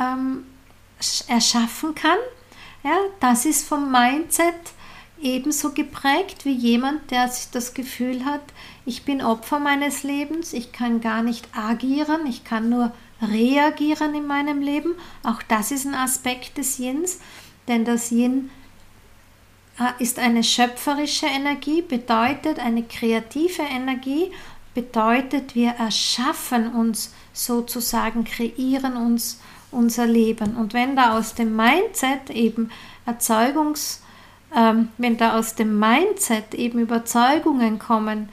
ähm, 0.00 0.44
erschaffen 1.28 1.94
kann, 1.94 2.18
ja, 2.84 2.98
das 3.20 3.46
ist 3.46 3.66
vom 3.66 3.90
Mindset 3.90 4.54
ebenso 5.20 5.72
geprägt 5.72 6.44
wie 6.44 6.52
jemand, 6.52 7.10
der 7.10 7.28
sich 7.28 7.50
das 7.50 7.72
Gefühl 7.72 8.26
hat, 8.26 8.42
ich 8.84 9.04
bin 9.04 9.22
Opfer 9.22 9.58
meines 9.58 10.02
Lebens, 10.02 10.52
ich 10.52 10.72
kann 10.72 11.00
gar 11.00 11.22
nicht 11.22 11.48
agieren, 11.56 12.26
ich 12.26 12.44
kann 12.44 12.68
nur 12.68 12.92
reagieren 13.20 14.14
in 14.14 14.26
meinem 14.26 14.60
Leben. 14.60 14.94
Auch 15.22 15.42
das 15.42 15.70
ist 15.70 15.86
ein 15.86 15.94
Aspekt 15.94 16.58
des 16.58 16.78
Yins, 16.78 17.20
denn 17.68 17.84
das 17.84 18.10
Yin 18.10 18.50
äh, 19.78 20.02
ist 20.02 20.18
eine 20.18 20.44
schöpferische 20.44 21.26
Energie, 21.26 21.82
bedeutet 21.82 22.58
eine 22.58 22.82
kreative 22.82 23.62
Energie, 23.62 24.30
bedeutet 24.74 25.54
wir 25.54 25.70
erschaffen 25.70 26.72
uns 26.72 27.14
sozusagen, 27.32 28.24
kreieren 28.24 28.96
uns 28.96 29.40
unser 29.70 30.06
Leben. 30.06 30.56
Und 30.56 30.74
wenn 30.74 30.96
da 30.96 31.18
aus 31.18 31.34
dem 31.34 31.56
Mindset 31.56 32.30
eben 32.30 32.70
Erzeugungs, 33.06 34.02
ähm, 34.54 34.88
wenn 34.98 35.16
da 35.16 35.38
aus 35.38 35.54
dem 35.54 35.78
Mindset 35.78 36.54
eben 36.54 36.78
Überzeugungen 36.78 37.78
kommen, 37.78 38.28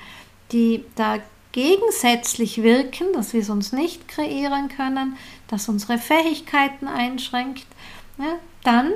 die 0.52 0.86
da 0.96 1.18
gegensätzlich 1.52 2.64
wirken, 2.64 3.08
dass 3.14 3.34
wir 3.34 3.42
es 3.42 3.50
uns 3.50 3.72
nicht 3.72 4.08
kreieren 4.08 4.70
können, 4.70 5.18
dass 5.48 5.70
unsere 5.70 5.98
Fähigkeiten 5.98 6.88
einschränkt, 6.88 7.68
ja, 8.18 8.36
dann 8.64 8.92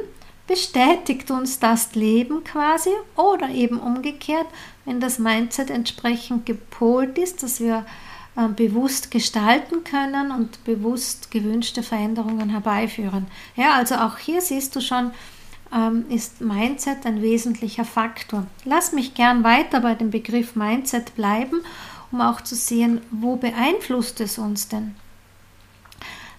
bestätigt 0.48 1.32
uns 1.32 1.60
das 1.60 1.96
Leben 1.96 2.44
quasi 2.44 2.92
oder 3.16 3.50
eben 3.50 3.80
umgekehrt, 3.80 4.48
wenn 4.86 5.00
das 5.00 5.18
Mindset 5.18 5.70
entsprechend 5.70 6.46
gepolt 6.46 7.18
ist, 7.18 7.42
dass 7.42 7.60
wir 7.60 7.86
äh, 8.36 8.48
bewusst 8.50 9.12
gestalten 9.12 9.84
können 9.84 10.32
und 10.32 10.64
bewusst 10.64 11.32
gewünschte 11.32 11.82
Veränderungen 11.82 12.50
herbeiführen. 12.50 13.28
Ja, 13.56 13.74
also 13.74 13.96
auch 13.96 14.18
hier 14.18 14.42
siehst 14.42 14.76
du 14.76 14.82
schon, 14.82 15.12
ähm, 15.74 16.06
ist 16.10 16.42
Mindset 16.42 17.06
ein 17.06 17.22
wesentlicher 17.22 17.86
Faktor. 17.86 18.46
Lass 18.66 18.92
mich 18.92 19.16
gern 19.16 19.44
weiter 19.44 19.80
bei 19.80 19.96
dem 19.96 20.12
Begriff 20.12 20.56
Mindset 20.56 21.16
bleiben, 21.16 21.62
um 22.16 22.22
auch 22.22 22.40
zu 22.40 22.56
sehen, 22.56 23.02
wo 23.12 23.36
beeinflusst 23.36 24.22
es 24.22 24.38
uns 24.38 24.70
denn? 24.70 24.96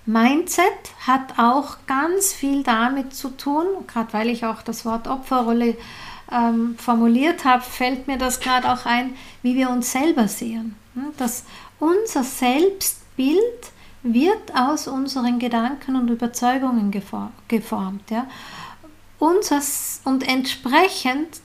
Mindset 0.07 0.63
hat 1.07 1.39
auch 1.39 1.77
ganz 1.87 2.33
viel 2.33 2.63
damit 2.63 3.15
zu 3.15 3.29
tun, 3.29 3.67
gerade 3.87 4.13
weil 4.15 4.31
ich 4.31 4.47
auch 4.47 4.63
das 4.63 4.87
Wort 4.87 5.07
Opferrolle 5.07 5.77
ähm, 6.33 6.77
formuliert 6.79 7.45
habe, 7.45 7.63
fällt 7.63 8.07
mir 8.07 8.17
das 8.17 8.41
gerade 8.41 8.73
auch 8.73 8.87
ein, 8.87 9.17
wie 9.43 9.55
wir 9.55 9.69
uns 9.69 9.93
selber 9.93 10.29
sehen. 10.29 10.77
Hm, 10.95 11.13
dass 11.19 11.45
unser 11.79 12.25
Selbstbild 12.25 13.73
wird 14.03 14.57
aus 14.57 14.89
unseren 14.89 15.39
Gedanken 15.39 15.97
und 15.97 16.09
Überzeugungen 16.09 16.91
geformt. 16.91 18.11
Ja? 18.11 18.27
Unseres, 19.19 20.01
und 20.05 20.27
entsprechend, 20.27 21.41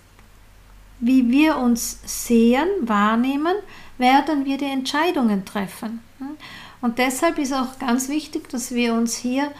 wie 1.01 1.29
wir 1.29 1.57
uns 1.57 1.99
sehen, 2.05 2.69
wahrnehmen, 2.81 3.55
werden 4.01 4.43
wir 4.43 4.57
die 4.57 4.65
Entscheidungen 4.65 5.45
treffen. 5.45 6.01
Hm? 6.17 6.35
Und 6.81 6.97
deshalb 6.97 7.37
ist 7.37 7.53
auch 7.53 7.79
ganz 7.79 8.09
wichtig, 8.09 8.49
dass 8.49 8.73
wir 8.73 8.93
uns 8.93 9.15
hier 9.15 9.51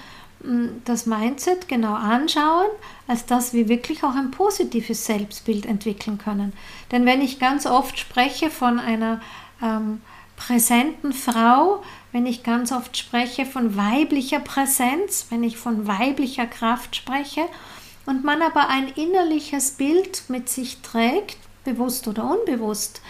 hm, 0.44 0.82
das 0.84 1.06
Mindset 1.06 1.68
genau 1.70 1.94
anschauen, 1.94 2.68
als 3.08 3.26
dass 3.26 3.54
wir 3.54 3.70
wirklich 3.70 4.04
auch 4.04 4.16
ein 4.16 4.32
positives 4.32 5.06
Selbstbild 5.06 5.66
entwickeln 5.66 6.18
können. 6.18 6.52
Denn 6.92 7.06
wenn 7.06 7.22
ich 7.22 7.40
ganz 7.40 7.66
oft 7.66 7.98
spreche 7.98 8.50
von 8.50 8.80
einer 8.80 9.22
ähm, 9.62 10.02
präsenten 10.36 11.14
Frau, 11.14 11.84
wenn 12.12 12.26
ich 12.26 12.44
ganz 12.44 12.72
oft 12.72 12.98
spreche 12.98 13.46
von 13.46 13.78
weiblicher 13.78 14.40
Präsenz, 14.40 15.28
wenn 15.30 15.44
ich 15.44 15.58
von 15.58 15.88
weiblicher 15.88 16.48
Kraft 16.48 16.96
spreche 16.96 17.42
und 18.08 18.24
man 18.24 18.42
aber 18.42 18.68
ein 18.70 18.88
innerliches 18.88 19.72
Bild 19.72 20.24
mit 20.28 20.50
sich 20.50 20.82
trägt, 20.82 21.38
bewusst 21.64 22.08
oder 22.08 22.24
unbewusst, 22.24 23.02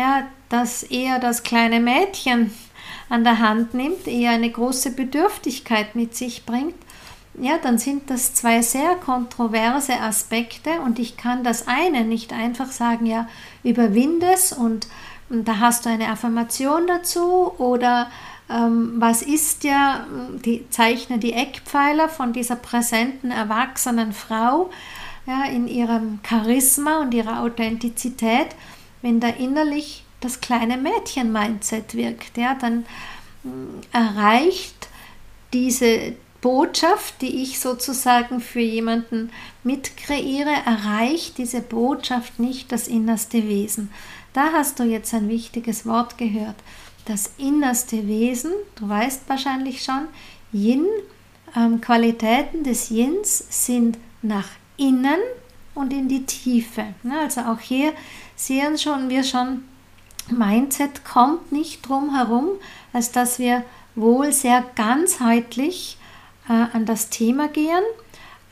ja, 0.00 0.26
dass 0.48 0.82
eher 0.82 1.18
das 1.18 1.42
kleine 1.42 1.78
Mädchen 1.78 2.52
an 3.08 3.22
der 3.22 3.38
Hand 3.38 3.74
nimmt, 3.74 4.06
eher 4.06 4.30
eine 4.30 4.50
große 4.50 4.92
Bedürftigkeit 4.92 5.94
mit 5.94 6.16
sich 6.16 6.46
bringt, 6.46 6.74
ja, 7.34 7.58
dann 7.62 7.78
sind 7.78 8.10
das 8.10 8.34
zwei 8.34 8.62
sehr 8.62 8.96
kontroverse 8.96 10.00
Aspekte 10.00 10.80
und 10.84 10.98
ich 10.98 11.16
kann 11.16 11.44
das 11.44 11.68
eine 11.68 12.04
nicht 12.04 12.32
einfach 12.32 12.72
sagen, 12.72 13.06
ja, 13.06 13.28
überwinde 13.62 14.26
es 14.32 14.52
und, 14.52 14.88
und 15.28 15.46
da 15.46 15.58
hast 15.58 15.84
du 15.84 15.90
eine 15.90 16.08
Affirmation 16.08 16.86
dazu 16.86 17.52
oder 17.58 18.10
ähm, 18.50 18.94
was 18.96 19.22
ist 19.22 19.64
ja, 19.64 20.06
die 20.44 20.68
zeichne 20.70 21.18
die 21.18 21.32
Eckpfeiler 21.32 22.08
von 22.08 22.32
dieser 22.32 22.56
präsenten, 22.56 23.30
erwachsenen 23.30 24.12
Frau 24.12 24.70
ja, 25.26 25.44
in 25.44 25.68
ihrem 25.68 26.18
Charisma 26.28 27.00
und 27.00 27.14
ihrer 27.14 27.42
Authentizität, 27.42 28.48
wenn 29.02 29.20
da 29.20 29.28
innerlich 29.28 30.04
das 30.20 30.40
kleine 30.40 30.76
Mädchen-Mindset 30.76 31.94
wirkt, 31.94 32.36
ja, 32.36 32.54
dann 32.54 32.84
mm, 33.42 33.80
erreicht 33.92 34.88
diese 35.52 36.14
Botschaft, 36.40 37.20
die 37.20 37.42
ich 37.42 37.60
sozusagen 37.60 38.40
für 38.40 38.60
jemanden 38.60 39.30
mitkreiere, 39.62 40.52
erreicht 40.64 41.38
diese 41.38 41.60
Botschaft 41.60 42.38
nicht 42.38 42.72
das 42.72 42.88
innerste 42.88 43.46
Wesen. 43.48 43.90
Da 44.32 44.52
hast 44.52 44.78
du 44.78 44.84
jetzt 44.84 45.12
ein 45.12 45.28
wichtiges 45.28 45.86
Wort 45.86 46.16
gehört. 46.16 46.56
Das 47.04 47.32
innerste 47.38 48.06
Wesen, 48.06 48.52
du 48.76 48.88
weißt 48.88 49.22
wahrscheinlich 49.26 49.82
schon, 49.82 50.06
Yin, 50.52 50.86
ähm, 51.56 51.80
Qualitäten 51.80 52.62
des 52.62 52.90
Yins 52.90 53.44
sind 53.48 53.98
nach 54.22 54.48
innen 54.76 55.18
und 55.74 55.92
in 55.92 56.08
die 56.08 56.24
Tiefe. 56.24 56.94
Ne, 57.02 57.20
also 57.20 57.40
auch 57.42 57.60
hier 57.60 57.92
sehen 58.46 58.78
schon, 58.78 59.08
wir 59.08 59.24
schon, 59.24 59.64
Mindset 60.30 61.04
kommt 61.04 61.50
nicht 61.52 61.86
drum 61.86 62.14
herum, 62.14 62.48
als 62.92 63.10
dass 63.10 63.38
wir 63.38 63.64
wohl 63.94 64.32
sehr 64.32 64.64
ganzheitlich 64.76 65.98
äh, 66.48 66.66
an 66.72 66.86
das 66.86 67.10
Thema 67.10 67.48
gehen, 67.48 67.82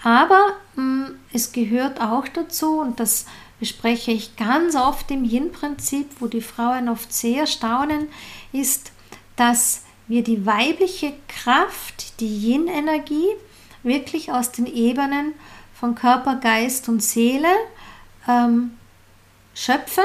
aber 0.03 0.55
mh, 0.77 1.07
hm, 1.07 1.19
es 1.33 1.53
gehört 1.53 2.01
auch 2.01 2.27
dazu, 2.29 2.81
und 2.81 3.01
das 3.01 3.27
bespreche 3.61 4.13
ich 4.13 4.37
ganz 4.37 4.77
oft 4.77 5.11
im 5.11 5.25
Yin-Prinzip, 5.25 6.09
wo 6.21 6.27
die 6.27 6.43
Frauen 6.43 6.89
oft 6.89 7.13
sehr 7.13 7.47
staunen, 7.47 8.09
ist, 8.53 8.93
dass 9.37 9.83
wir 10.07 10.23
die 10.23 10.47
weibliche 10.47 11.13
Kraft, 11.29 12.21
die 12.21 12.51
Yin-Energie, 12.51 13.29
wirklich 13.83 14.33
aus 14.33 14.53
den 14.53 14.67
Ebenen 14.67 15.35
von 15.75 15.95
Körper, 15.95 16.37
Geist 16.37 16.89
und 16.89 17.03
Seele 17.03 17.49
ähm, 18.29 18.78
schöpfen, 19.59 20.05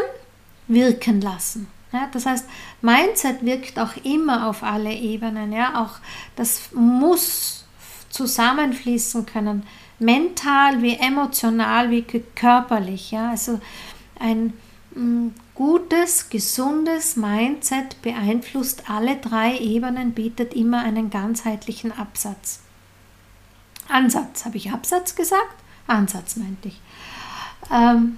wirken 0.68 1.22
lassen. 1.22 1.68
Ja, 1.92 2.10
das 2.12 2.26
heißt, 2.26 2.48
Mindset 2.82 3.46
wirkt 3.46 3.78
auch 3.78 3.96
immer 4.04 4.50
auf 4.50 4.64
alle 4.64 4.92
Ebenen. 4.92 5.54
Ja, 5.54 5.84
auch 5.84 6.00
das 6.36 6.72
muss 6.74 7.66
zusammenfließen 8.10 9.28
können, 9.28 9.64
mental 10.00 10.82
wie 10.82 10.96
emotional 10.96 11.92
wie 11.92 12.02
körperlich. 12.02 13.12
Ja, 13.12 13.30
also 13.30 13.60
ein 14.20 14.54
mm, 14.96 15.28
gutes, 15.54 16.30
gesundes 16.30 17.16
Mindset 17.16 18.02
beeinflusst 18.02 18.90
alle 18.90 19.18
drei 19.18 19.58
Ebenen, 19.60 20.14
bietet 20.14 20.56
immer 20.56 20.80
einen 20.80 21.12
ganzheitlichen 21.12 21.92
Absatz. 21.92 22.62
Ansatz, 23.88 24.46
habe 24.46 24.58
ich 24.58 24.72
Absatz 24.72 25.16
gesagt? 25.16 25.56
Ansatz 25.86 26.38
meinte 26.38 26.70
ich. 26.70 26.82
Ähm, 27.72 28.18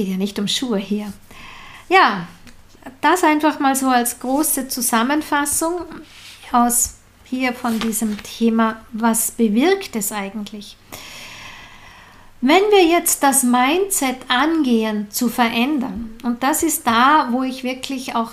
geht 0.00 0.08
ja 0.08 0.16
nicht 0.16 0.38
um 0.38 0.48
Schuhe 0.48 0.78
hier. 0.78 1.12
Ja, 1.90 2.26
das 3.02 3.22
einfach 3.22 3.60
mal 3.60 3.76
so 3.76 3.88
als 3.88 4.18
große 4.18 4.68
Zusammenfassung 4.68 5.82
aus 6.52 6.94
hier 7.24 7.52
von 7.52 7.78
diesem 7.78 8.16
Thema, 8.22 8.80
was 8.92 9.32
bewirkt 9.32 9.94
es 9.96 10.10
eigentlich? 10.10 10.78
Wenn 12.40 12.62
wir 12.70 12.82
jetzt 12.86 13.22
das 13.22 13.42
Mindset 13.42 14.16
angehen 14.28 15.10
zu 15.10 15.28
verändern, 15.28 16.16
und 16.22 16.42
das 16.42 16.62
ist 16.62 16.86
da, 16.86 17.28
wo 17.30 17.42
ich 17.42 17.62
wirklich 17.62 18.16
auch 18.16 18.30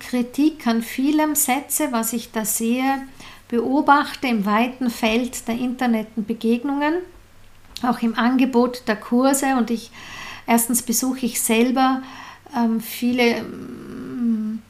Kritik 0.00 0.66
an 0.66 0.82
vielem 0.82 1.36
setze, 1.36 1.92
was 1.92 2.12
ich 2.12 2.32
da 2.32 2.44
sehe, 2.44 3.06
beobachte 3.46 4.26
im 4.26 4.44
weiten 4.44 4.90
Feld 4.90 5.46
der 5.46 5.54
Internetbegegnungen, 5.54 6.94
auch 7.84 8.00
im 8.02 8.18
Angebot 8.18 8.82
der 8.88 8.96
Kurse 8.96 9.54
und 9.56 9.70
ich 9.70 9.92
erstens 10.46 10.82
besuche 10.82 11.26
ich 11.26 11.40
selber 11.40 12.02
ähm, 12.56 12.80
viele 12.80 13.38
ähm, 13.38 14.62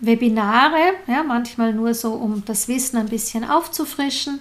Webinare, 0.00 0.94
ja, 1.06 1.22
manchmal 1.22 1.72
nur 1.72 1.94
so, 1.94 2.12
um 2.12 2.44
das 2.44 2.68
Wissen 2.68 2.98
ein 2.98 3.08
bisschen 3.08 3.48
aufzufrischen, 3.48 4.40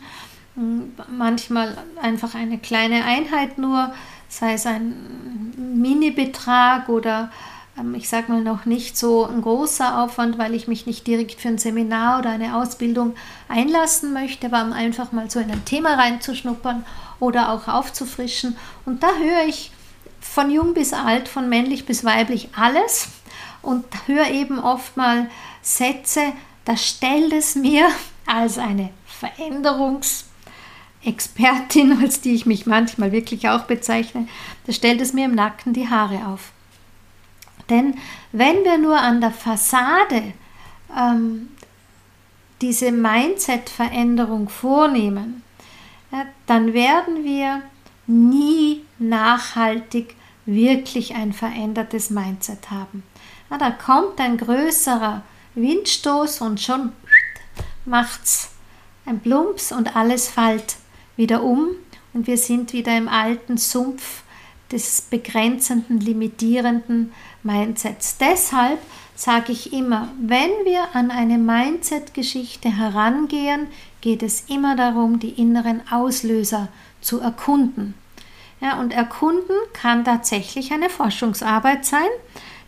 manchmal 1.09 1.77
einfach 2.01 2.35
eine 2.35 2.57
kleine 2.57 3.03
Einheit 3.05 3.57
nur, 3.57 3.93
sei 4.29 4.53
es 4.53 4.65
ein 4.65 4.95
Mini-Betrag 5.75 6.89
oder 6.89 7.31
ähm, 7.77 7.95
ich 7.95 8.09
sage 8.09 8.31
mal 8.31 8.41
noch 8.41 8.65
nicht 8.65 8.97
so 8.97 9.25
ein 9.25 9.41
großer 9.41 10.01
Aufwand, 10.01 10.37
weil 10.37 10.53
ich 10.53 10.67
mich 10.67 10.85
nicht 10.85 11.05
direkt 11.07 11.39
für 11.39 11.49
ein 11.49 11.57
Seminar 11.57 12.19
oder 12.19 12.31
eine 12.31 12.55
Ausbildung 12.57 13.15
einlassen 13.47 14.13
möchte, 14.13 14.47
aber 14.47 14.63
um 14.63 14.73
einfach 14.73 15.11
mal 15.11 15.29
so 15.29 15.39
in 15.39 15.51
ein 15.51 15.65
Thema 15.65 15.95
reinzuschnuppern 15.95 16.85
oder 17.19 17.51
auch 17.51 17.67
aufzufrischen. 17.67 18.57
Und 18.85 19.03
da 19.03 19.09
höre 19.17 19.45
ich 19.47 19.71
von 20.19 20.51
jung 20.51 20.73
bis 20.73 20.93
alt, 20.93 21.27
von 21.27 21.49
männlich 21.49 21.85
bis 21.85 22.03
weiblich 22.03 22.49
alles 22.55 23.09
und 23.61 23.85
höre 24.07 24.29
eben 24.29 24.59
oft 24.59 24.97
mal 24.97 25.29
Sätze, 25.61 26.33
da 26.65 26.75
stellt 26.77 27.33
es 27.33 27.55
mir 27.55 27.87
als 28.25 28.57
eine 28.57 28.89
Veränderungsexpertin, 29.05 31.97
als 32.01 32.21
die 32.21 32.35
ich 32.35 32.45
mich 32.45 32.65
manchmal 32.65 33.11
wirklich 33.11 33.49
auch 33.49 33.63
bezeichne, 33.63 34.27
da 34.65 34.73
stellt 34.73 35.01
es 35.01 35.13
mir 35.13 35.25
im 35.25 35.35
Nacken 35.35 35.73
die 35.73 35.89
Haare 35.89 36.27
auf. 36.27 36.51
Denn 37.69 37.97
wenn 38.31 38.63
wir 38.63 38.77
nur 38.77 38.97
an 38.97 39.19
der 39.19 39.31
Fassade 39.31 40.33
ähm, 40.95 41.49
diese 42.61 42.91
Mindset-Veränderung 42.91 44.49
vornehmen, 44.49 45.43
ja, 46.11 46.25
dann 46.45 46.73
werden 46.73 47.25
wir 47.25 47.61
nie 48.07 48.83
nachhaltig 48.97 50.15
wirklich 50.45 51.13
ein 51.15 51.33
verändertes 51.33 52.09
Mindset 52.09 52.71
haben. 52.71 53.03
Ja, 53.49 53.57
da 53.57 53.71
kommt 53.71 54.19
ein 54.19 54.37
größerer 54.37 55.23
Windstoß 55.55 56.41
und 56.41 56.61
schon 56.61 56.93
macht's 57.85 58.51
ein 59.05 59.19
Plumps 59.19 59.71
und 59.71 59.95
alles 59.95 60.27
fällt 60.27 60.77
wieder 61.15 61.43
um 61.43 61.69
und 62.13 62.27
wir 62.27 62.37
sind 62.37 62.73
wieder 62.73 62.97
im 62.97 63.07
alten 63.07 63.57
Sumpf 63.57 64.23
des 64.71 65.01
begrenzenden, 65.01 65.99
limitierenden 65.99 67.13
Mindsets. 67.43 68.17
Deshalb 68.17 68.79
sage 69.15 69.53
ich 69.53 69.71
immer, 69.73 70.09
wenn 70.19 70.51
wir 70.65 70.93
an 70.93 71.09
eine 71.09 71.37
Mindset-Geschichte 71.37 72.69
herangehen, 72.69 73.67
geht 74.01 74.23
es 74.23 74.41
immer 74.49 74.75
darum, 74.75 75.19
die 75.19 75.29
inneren 75.29 75.81
Auslöser 75.89 76.67
zu 76.67 76.86
erkunden. 77.19 77.93
Ja, 78.59 78.79
und 78.79 78.91
erkunden 78.91 79.55
kann 79.73 80.03
tatsächlich 80.03 80.71
eine 80.71 80.89
Forschungsarbeit 80.89 81.85
sein. 81.85 82.09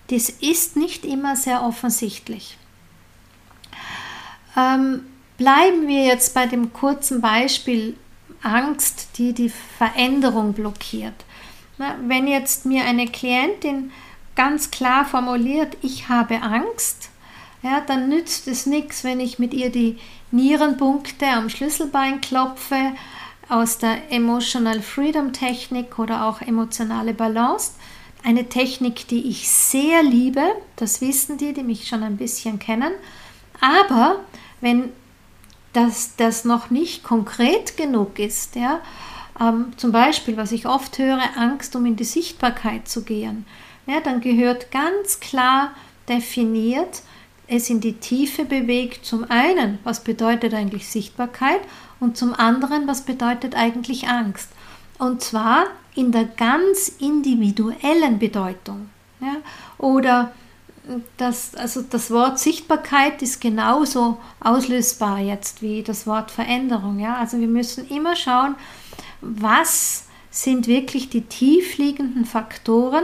Das 0.07 0.29
ist 0.29 0.75
nicht 0.75 1.05
immer 1.05 1.35
sehr 1.35 1.63
offensichtlich. 1.63 2.57
Ähm, 4.57 5.05
bleiben 5.37 5.87
wir 5.87 6.05
jetzt 6.05 6.33
bei 6.33 6.45
dem 6.45 6.73
kurzen 6.73 7.21
Beispiel 7.21 7.95
Angst, 8.41 9.09
die 9.17 9.33
die 9.33 9.49
Veränderung 9.49 10.53
blockiert. 10.53 11.13
Na, 11.77 11.95
wenn 12.05 12.27
jetzt 12.27 12.65
mir 12.65 12.85
eine 12.85 13.07
Klientin 13.07 13.91
ganz 14.35 14.71
klar 14.71 15.05
formuliert, 15.05 15.77
ich 15.81 16.09
habe 16.09 16.41
Angst, 16.41 17.09
ja, 17.61 17.81
dann 17.81 18.09
nützt 18.09 18.47
es 18.47 18.65
nichts, 18.65 19.03
wenn 19.03 19.19
ich 19.19 19.39
mit 19.39 19.53
ihr 19.53 19.71
die 19.71 19.97
Nierenpunkte 20.31 21.27
am 21.27 21.49
Schlüsselbein 21.49 22.21
klopfe 22.21 22.93
aus 23.49 23.79
der 23.79 24.11
Emotional 24.11 24.81
Freedom 24.81 25.33
Technik 25.33 25.97
oder 25.97 26.25
auch 26.25 26.41
emotionale 26.41 27.13
Balance. 27.13 27.73
Eine 28.23 28.47
Technik, 28.47 29.07
die 29.07 29.27
ich 29.27 29.49
sehr 29.49 30.03
liebe, 30.03 30.43
das 30.75 31.01
wissen 31.01 31.37
die, 31.37 31.53
die 31.53 31.63
mich 31.63 31.87
schon 31.87 32.03
ein 32.03 32.17
bisschen 32.17 32.59
kennen. 32.59 32.93
Aber 33.59 34.17
wenn 34.61 34.91
das, 35.73 36.15
das 36.15 36.45
noch 36.45 36.69
nicht 36.69 37.03
konkret 37.03 37.75
genug 37.75 38.19
ist, 38.19 38.55
ja, 38.55 38.81
ähm, 39.39 39.73
zum 39.77 39.91
Beispiel, 39.91 40.37
was 40.37 40.51
ich 40.51 40.67
oft 40.67 40.97
höre, 40.97 41.21
Angst, 41.37 41.75
um 41.75 41.85
in 41.85 41.95
die 41.95 42.03
Sichtbarkeit 42.03 42.87
zu 42.87 43.03
gehen, 43.03 43.45
ja, 43.87 43.99
dann 44.01 44.21
gehört 44.21 44.71
ganz 44.71 45.19
klar 45.19 45.71
definiert, 46.07 47.01
es 47.49 47.69
in 47.69 47.81
die 47.81 47.93
Tiefe 47.93 48.45
bewegt. 48.45 49.05
Zum 49.05 49.29
einen, 49.29 49.79
was 49.83 50.03
bedeutet 50.03 50.53
eigentlich 50.53 50.87
Sichtbarkeit 50.87 51.61
und 51.99 52.17
zum 52.17 52.33
anderen, 52.33 52.87
was 52.87 53.01
bedeutet 53.01 53.55
eigentlich 53.55 54.07
Angst. 54.07 54.49
Und 54.97 55.21
zwar 55.21 55.65
in 55.95 56.11
der 56.11 56.25
ganz 56.25 56.89
individuellen 56.99 58.19
Bedeutung. 58.19 58.89
Ja? 59.19 59.37
Oder 59.77 60.31
das, 61.17 61.55
also 61.55 61.81
das 61.81 62.11
Wort 62.11 62.39
Sichtbarkeit 62.39 63.21
ist 63.21 63.41
genauso 63.41 64.17
auslösbar 64.39 65.19
jetzt 65.19 65.61
wie 65.61 65.83
das 65.83 66.07
Wort 66.07 66.31
Veränderung. 66.31 66.99
Ja? 66.99 67.17
Also 67.17 67.39
wir 67.39 67.47
müssen 67.47 67.87
immer 67.89 68.15
schauen, 68.15 68.55
was 69.21 70.05
sind 70.31 70.67
wirklich 70.67 71.09
die 71.09 71.21
tiefliegenden 71.21 72.25
Faktoren 72.25 73.03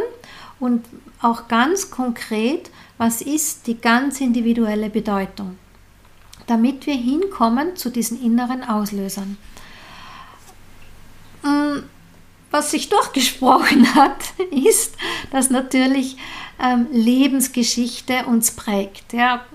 und 0.60 0.86
auch 1.22 1.48
ganz 1.48 1.92
konkret, 1.92 2.70
was 2.98 3.22
ist 3.22 3.68
die 3.68 3.78
ganz 3.78 4.22
individuelle 4.22 4.90
Bedeutung, 4.90 5.58
damit 6.48 6.86
wir 6.86 6.96
hinkommen 6.96 7.76
zu 7.76 7.90
diesen 7.90 8.22
inneren 8.22 8.64
Auslösern. 8.64 9.38
Mm, 11.44 11.80
was 12.52 12.72
sich 12.72 12.90
durchgesprochen 12.96 13.96
hat, 13.96 14.24
ist, 14.52 14.96
dass 15.32 15.50
natürlich 15.50 16.18
ähm, 16.62 16.88
Lebensgeschichte 16.92 18.26
uns 18.26 18.52
prägt. 18.52 19.14
Ja. 19.14 19.46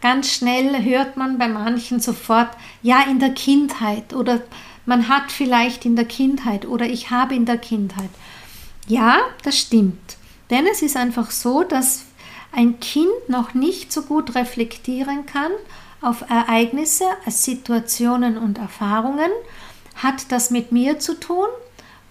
Ganz 0.00 0.32
schnell 0.32 0.82
hört 0.82 1.18
man 1.18 1.36
bei 1.36 1.46
manchen 1.46 2.00
sofort, 2.00 2.48
ja, 2.80 3.02
in 3.02 3.18
der 3.18 3.34
Kindheit 3.34 4.14
oder 4.14 4.40
man 4.86 5.08
hat 5.08 5.30
vielleicht 5.30 5.84
in 5.84 5.94
der 5.94 6.06
Kindheit 6.06 6.64
oder 6.64 6.86
ich 6.86 7.10
habe 7.10 7.34
in 7.34 7.44
der 7.44 7.58
Kindheit. 7.58 8.08
Ja, 8.88 9.18
das 9.44 9.58
stimmt. 9.58 10.16
Denn 10.48 10.66
es 10.66 10.80
ist 10.80 10.96
einfach 10.96 11.30
so, 11.30 11.62
dass 11.62 12.06
ein 12.52 12.80
Kind 12.80 13.28
noch 13.28 13.54
nicht 13.54 13.92
so 13.92 14.02
gut 14.02 14.34
reflektieren 14.34 15.26
kann 15.26 15.52
auf 16.00 16.22
Ereignisse, 16.28 17.04
Situationen 17.26 18.38
und 18.38 18.58
Erfahrungen. 18.58 19.30
Hat 19.96 20.32
das 20.32 20.50
mit 20.50 20.72
mir 20.72 20.98
zu 20.98 21.18
tun 21.18 21.48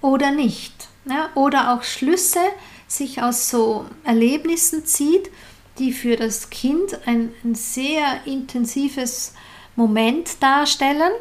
oder 0.02 0.32
nicht? 0.32 0.88
Oder 1.36 1.74
auch 1.74 1.84
Schlüsse 1.84 2.40
sich 2.88 3.22
aus 3.22 3.50
so 3.50 3.86
Erlebnissen 4.04 4.86
zieht, 4.86 5.30
die 5.80 5.92
für 5.94 6.16
das 6.16 6.50
Kind 6.50 7.08
ein, 7.08 7.32
ein 7.44 7.56
sehr 7.56 8.26
intensives 8.26 9.34
Moment 9.76 10.42
darstellen. 10.44 11.12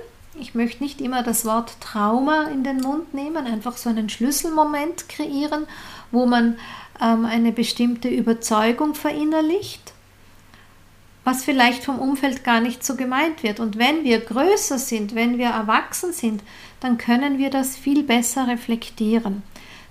Ich 0.41 0.55
möchte 0.55 0.83
nicht 0.83 1.01
immer 1.01 1.23
das 1.23 1.45
Wort 1.45 1.81
Trauma 1.81 2.45
in 2.45 2.65
den 2.65 2.79
Mund 2.79 3.15
nehmen, 3.15 3.47
einfach 3.47 3.77
so 3.77 3.89
einen 3.89 4.09
Schlüsselmoment 4.09 5.09
kreieren, 5.09 5.67
wo 6.11 6.27
man 6.27 6.59
eine 6.99 7.53
bestimmte 7.53 8.09
Überzeugung 8.09 8.95
verinnerlicht, 8.95 9.93
was 11.25 11.45
vielleicht 11.45 11.85
vom 11.85 11.99
Umfeld 11.99 12.45
gar 12.45 12.61
nicht 12.61 12.85
so 12.85 12.97
gemeint 12.97 13.43
wird. 13.43 13.61
Und 13.61 13.79
wenn 13.79 14.05
wir 14.05 14.21
größer 14.21 14.79
sind, 14.79 15.15
wenn 15.15 15.39
wir 15.39 15.49
erwachsen 15.49 16.13
sind, 16.13 16.43
dann 16.81 16.99
können 16.99 17.39
wir 17.39 17.51
das 17.51 17.77
viel 17.77 18.03
besser 18.03 18.49
reflektieren. 18.49 19.43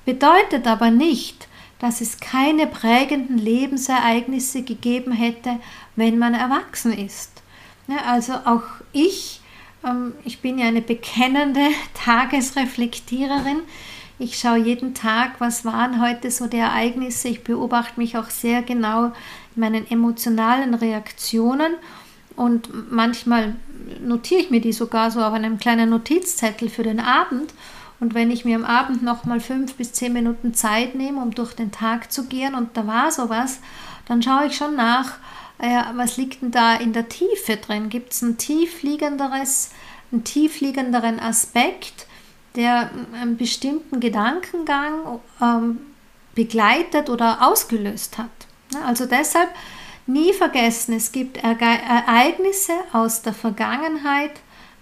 Bedeutet 0.06 0.68
aber 0.68 0.90
nicht, 0.90 1.48
dass 1.80 2.02
es 2.02 2.20
keine 2.20 2.66
prägenden 2.66 3.38
Lebensereignisse 3.38 4.64
gegeben 4.64 5.12
hätte, 5.12 5.60
wenn 5.96 6.18
man 6.18 6.34
erwachsen 6.34 6.92
ist. 6.92 7.44
Ja, 7.88 7.98
also 8.06 8.34
auch 8.34 8.64
ich, 8.92 9.42
ähm, 9.86 10.14
ich 10.24 10.40
bin 10.40 10.60
ja 10.60 10.68
eine 10.68 10.82
bekennende 10.82 11.68
Tagesreflektiererin. 11.94 13.62
Ich 14.20 14.40
schaue 14.40 14.58
jeden 14.58 14.96
Tag, 14.96 15.40
was 15.40 15.64
waren 15.64 16.02
heute 16.02 16.32
so 16.32 16.48
die 16.48 16.58
Ereignisse. 16.58 17.28
Ich 17.28 17.44
beobachte 17.44 18.00
mich 18.00 18.18
auch 18.18 18.32
sehr 18.32 18.64
genau 18.64 19.06
in 19.06 19.14
meinen 19.62 19.90
emotionalen 19.92 20.74
Reaktionen 20.74 21.74
und 22.36 22.92
manchmal 22.92 23.56
notiere 24.02 24.42
ich 24.42 24.50
mir 24.50 24.60
die 24.60 24.74
sogar 24.74 25.12
so 25.12 25.22
auf 25.22 25.34
einem 25.34 25.60
kleinen 25.60 25.92
Notizzettel 25.92 26.68
für 26.70 26.82
den 26.82 27.00
Abend. 27.00 27.54
Und 28.00 28.16
wenn 28.16 28.32
ich 28.32 28.44
mir 28.44 28.56
am 28.56 28.66
Abend 28.66 29.04
nochmal 29.04 29.40
fünf 29.40 29.76
bis 29.76 29.94
zehn 29.94 30.14
Minuten 30.14 30.56
Zeit 30.56 30.96
nehme, 30.96 31.22
um 31.22 31.34
durch 31.34 31.54
den 31.54 31.72
Tag 31.72 32.12
zu 32.12 32.26
gehen 32.26 32.56
und 32.56 32.76
da 32.76 32.88
war 32.88 33.12
sowas, 33.12 33.60
dann 34.08 34.24
schaue 34.24 34.48
ich 34.48 34.56
schon 34.56 34.76
nach, 34.76 35.18
äh, 35.60 35.82
was 35.96 36.18
liegt 36.18 36.42
denn 36.42 36.52
da 36.52 36.76
in 36.76 36.94
der 36.94 37.08
Tiefe 37.08 37.58
drin? 37.58 37.90
Gibt 37.90 38.14
es 38.14 38.24
ein 38.24 38.38
tiefliegenderes, 38.38 39.72
einen 40.12 40.24
tiefliegenderen 40.24 41.20
Aspekt? 41.20 42.07
Der 42.58 42.90
einen 43.14 43.38
bestimmten 43.38 44.00
Gedankengang 44.00 45.20
ähm, 45.42 45.78
begleitet 46.36 47.10
oder 47.10 47.48
ausgelöst 47.48 48.18
hat. 48.18 48.30
Also 48.86 49.06
deshalb 49.06 49.50
nie 50.08 50.34
vergessen, 50.34 50.94
es 50.94 51.12
gibt 51.12 51.38
Ereignisse 51.38 52.74
aus 52.92 53.22
der 53.22 53.34
Vergangenheit, 53.34 54.32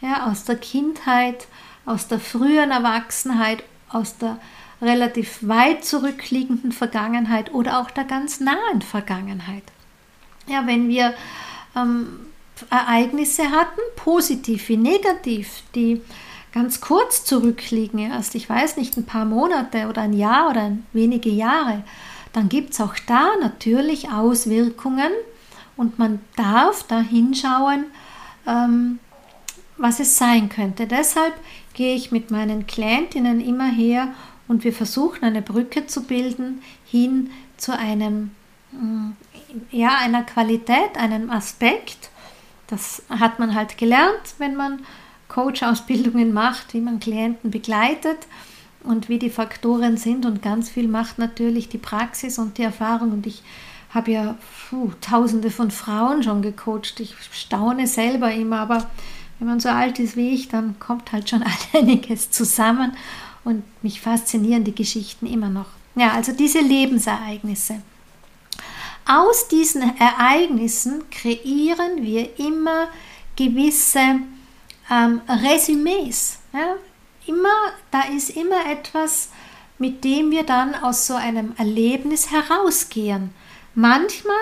ja, 0.01 0.25
aus 0.27 0.45
der 0.45 0.55
Kindheit, 0.55 1.47
aus 1.85 2.07
der 2.07 2.19
frühen 2.19 2.71
Erwachsenheit, 2.71 3.63
aus 3.89 4.17
der 4.17 4.39
relativ 4.81 5.39
weit 5.41 5.85
zurückliegenden 5.85 6.71
Vergangenheit 6.71 7.53
oder 7.53 7.79
auch 7.79 7.91
der 7.91 8.05
ganz 8.05 8.39
nahen 8.39 8.81
Vergangenheit. 8.81 9.63
Ja, 10.47 10.65
wenn 10.67 10.87
wir 10.87 11.13
ähm, 11.75 12.19
Ereignisse 12.69 13.51
hatten, 13.51 13.81
positiv 13.95 14.69
wie 14.69 14.77
negativ, 14.77 15.63
die 15.73 16.01
ganz 16.55 16.79
kurz 16.79 17.25
zurückliegen 17.25 17.99
erst, 17.99 18.33
ich 18.33 18.49
weiß 18.49 18.77
nicht, 18.77 18.95
ein 18.95 19.05
paar 19.05 19.25
Monate 19.25 19.89
oder 19.89 20.01
ein 20.03 20.13
Jahr 20.13 20.49
oder 20.49 20.71
wenige 20.93 21.29
Jahre, 21.29 21.83
dann 22.31 22.47
gibt 22.47 22.71
es 22.71 22.79
auch 22.79 22.95
da 23.07 23.31
natürlich 23.41 24.09
Auswirkungen 24.09 25.11
und 25.75 25.99
man 25.99 26.21
darf 26.37 26.83
da 26.83 27.01
hinschauen, 27.01 27.83
ähm, 28.47 28.99
was 29.75 29.99
es 29.99 30.17
sein 30.17 30.47
könnte. 30.47 30.87
Deshalb 30.87 31.33
gehe 31.73 31.93
ich 31.93 32.13
mit 32.13 32.31
meinen 32.31 32.65
Klientinnen 32.65 33.41
immer 33.41 33.69
her 33.69 34.13
und 34.47 34.63
wir 34.63 34.71
versuchen 34.71 35.25
eine 35.25 35.41
Brücke 35.41 35.87
zu 35.87 36.03
bilden 36.03 36.61
hin 36.85 37.31
zu 37.57 37.77
einem, 37.77 38.31
mm, 38.71 39.09
ja, 39.71 39.97
einer 39.97 40.23
Qualität, 40.23 40.95
einem 40.97 41.29
Aspekt. 41.29 42.09
Das 42.67 43.03
hat 43.09 43.39
man 43.39 43.55
halt 43.55 43.77
gelernt, 43.77 44.35
wenn 44.37 44.55
man 44.55 44.79
Coach-Ausbildungen 45.35 46.31
macht, 46.31 46.73
wie 46.73 46.79
man 46.79 47.01
Klienten 47.01 47.51
begleitet 47.51 48.19
und 48.85 49.09
wie 49.09 49.19
die 49.19 49.29
Faktoren 49.29 49.97
sind. 49.97 50.25
Und 50.25 50.41
ganz 50.41 50.69
viel 50.69 50.87
macht 50.87 51.19
natürlich 51.19 51.67
die 51.67 51.77
Praxis 51.77 52.39
und 52.39 52.57
die 52.57 52.63
Erfahrung. 52.63 53.11
Und 53.11 53.27
ich 53.27 53.43
habe 53.93 54.11
ja 54.11 54.37
puh, 54.69 54.91
tausende 55.01 55.51
von 55.51 55.71
Frauen 55.71 56.23
schon 56.23 56.41
gecoacht. 56.41 57.01
Ich 57.01 57.15
staune 57.33 57.85
selber 57.85 58.31
immer, 58.31 58.59
aber 58.59 58.89
wenn 59.37 59.49
man 59.49 59.59
so 59.59 59.67
alt 59.67 59.99
ist 59.99 60.15
wie 60.15 60.33
ich, 60.33 60.47
dann 60.47 60.79
kommt 60.79 61.11
halt 61.11 61.29
schon 61.29 61.43
einiges 61.73 62.31
zusammen 62.31 62.93
und 63.43 63.63
mich 63.83 63.99
faszinieren 63.99 64.63
die 64.63 64.73
Geschichten 64.73 65.25
immer 65.25 65.49
noch. 65.49 65.67
Ja, 65.95 66.13
also 66.13 66.31
diese 66.31 66.59
Lebensereignisse. 66.59 67.81
Aus 69.05 69.49
diesen 69.49 69.81
Ereignissen 69.97 71.03
kreieren 71.11 72.03
wir 72.03 72.39
immer 72.39 72.87
gewisse 73.35 74.21
ähm, 74.91 75.21
Resümees. 75.27 76.39
Ja? 76.53 76.75
Immer, 77.25 77.73
da 77.91 78.01
ist 78.15 78.31
immer 78.31 78.69
etwas, 78.69 79.29
mit 79.77 80.03
dem 80.03 80.31
wir 80.31 80.43
dann 80.43 80.75
aus 80.75 81.07
so 81.07 81.15
einem 81.15 81.53
Erlebnis 81.57 82.31
herausgehen. 82.31 83.31
Manchmal 83.73 84.35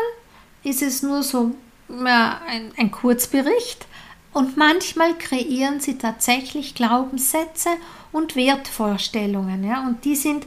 ist 0.63 0.81
es 0.81 1.01
nur 1.01 1.23
so 1.23 1.55
ja, 1.89 2.41
ein, 2.47 2.71
ein 2.77 2.91
Kurzbericht 2.91 3.87
und 4.31 4.57
manchmal 4.57 5.17
kreieren 5.17 5.79
sie 5.79 5.97
tatsächlich 5.97 6.75
Glaubenssätze 6.75 7.69
und 8.11 8.35
Wertvorstellungen. 8.35 9.63
Ja? 9.63 9.85
Und 9.87 10.05
die 10.05 10.15
sind, 10.15 10.45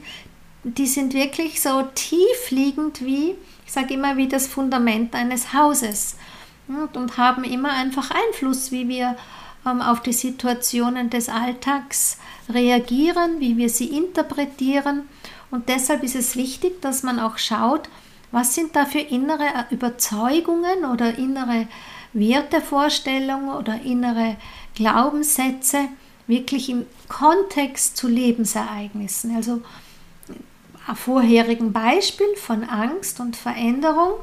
die 0.63 0.87
sind 0.87 1.13
wirklich 1.13 1.61
so 1.61 1.83
tiefliegend 1.95 3.03
wie, 3.03 3.35
ich 3.65 3.73
sage 3.73 3.93
immer, 3.93 4.17
wie 4.17 4.27
das 4.27 4.47
Fundament 4.47 5.15
eines 5.15 5.53
Hauses 5.53 6.17
und, 6.67 6.95
und 6.95 7.17
haben 7.17 7.43
immer 7.43 7.71
einfach 7.71 8.11
Einfluss, 8.11 8.71
wie 8.71 8.87
wir 8.87 9.15
auf 9.67 10.01
die 10.01 10.13
Situationen 10.13 11.09
des 11.09 11.29
Alltags 11.29 12.17
reagieren, 12.49 13.39
wie 13.39 13.57
wir 13.57 13.69
sie 13.69 13.87
interpretieren. 13.87 15.03
Und 15.51 15.69
deshalb 15.69 16.03
ist 16.03 16.15
es 16.15 16.35
wichtig, 16.35 16.81
dass 16.81 17.03
man 17.03 17.19
auch 17.19 17.37
schaut, 17.37 17.89
was 18.31 18.55
sind 18.55 18.75
da 18.75 18.85
für 18.85 18.99
innere 18.99 19.65
Überzeugungen 19.69 20.85
oder 20.91 21.17
innere 21.17 21.67
Wertevorstellungen 22.13 23.49
oder 23.49 23.81
innere 23.81 24.37
Glaubenssätze 24.75 25.89
wirklich 26.27 26.69
im 26.69 26.85
Kontext 27.07 27.95
zu 27.95 28.07
Lebensereignissen. 28.07 29.35
Also 29.35 29.61
vorherigen 30.95 31.73
Beispiel 31.73 32.35
von 32.35 32.63
Angst 32.63 33.19
und 33.19 33.35
Veränderung 33.35 34.13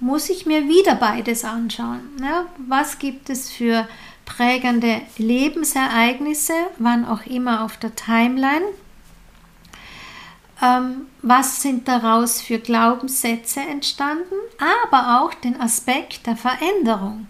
muss 0.00 0.30
ich 0.30 0.46
mir 0.46 0.68
wieder 0.68 0.96
beides 0.96 1.44
anschauen. 1.44 2.00
Ja, 2.20 2.46
was 2.66 2.98
gibt 2.98 3.30
es 3.30 3.50
für 3.50 3.86
prägende 4.24 5.02
Lebensereignisse, 5.18 6.54
wann 6.78 7.04
auch 7.04 7.26
immer 7.26 7.64
auf 7.64 7.76
der 7.76 7.94
Timeline. 7.94 8.64
Ähm, 10.62 11.06
was 11.22 11.62
sind 11.62 11.88
daraus 11.88 12.40
für 12.40 12.58
Glaubenssätze 12.58 13.60
entstanden, 13.60 14.34
aber 14.88 15.20
auch 15.20 15.34
den 15.34 15.60
Aspekt 15.60 16.26
der 16.26 16.36
Veränderung. 16.36 17.26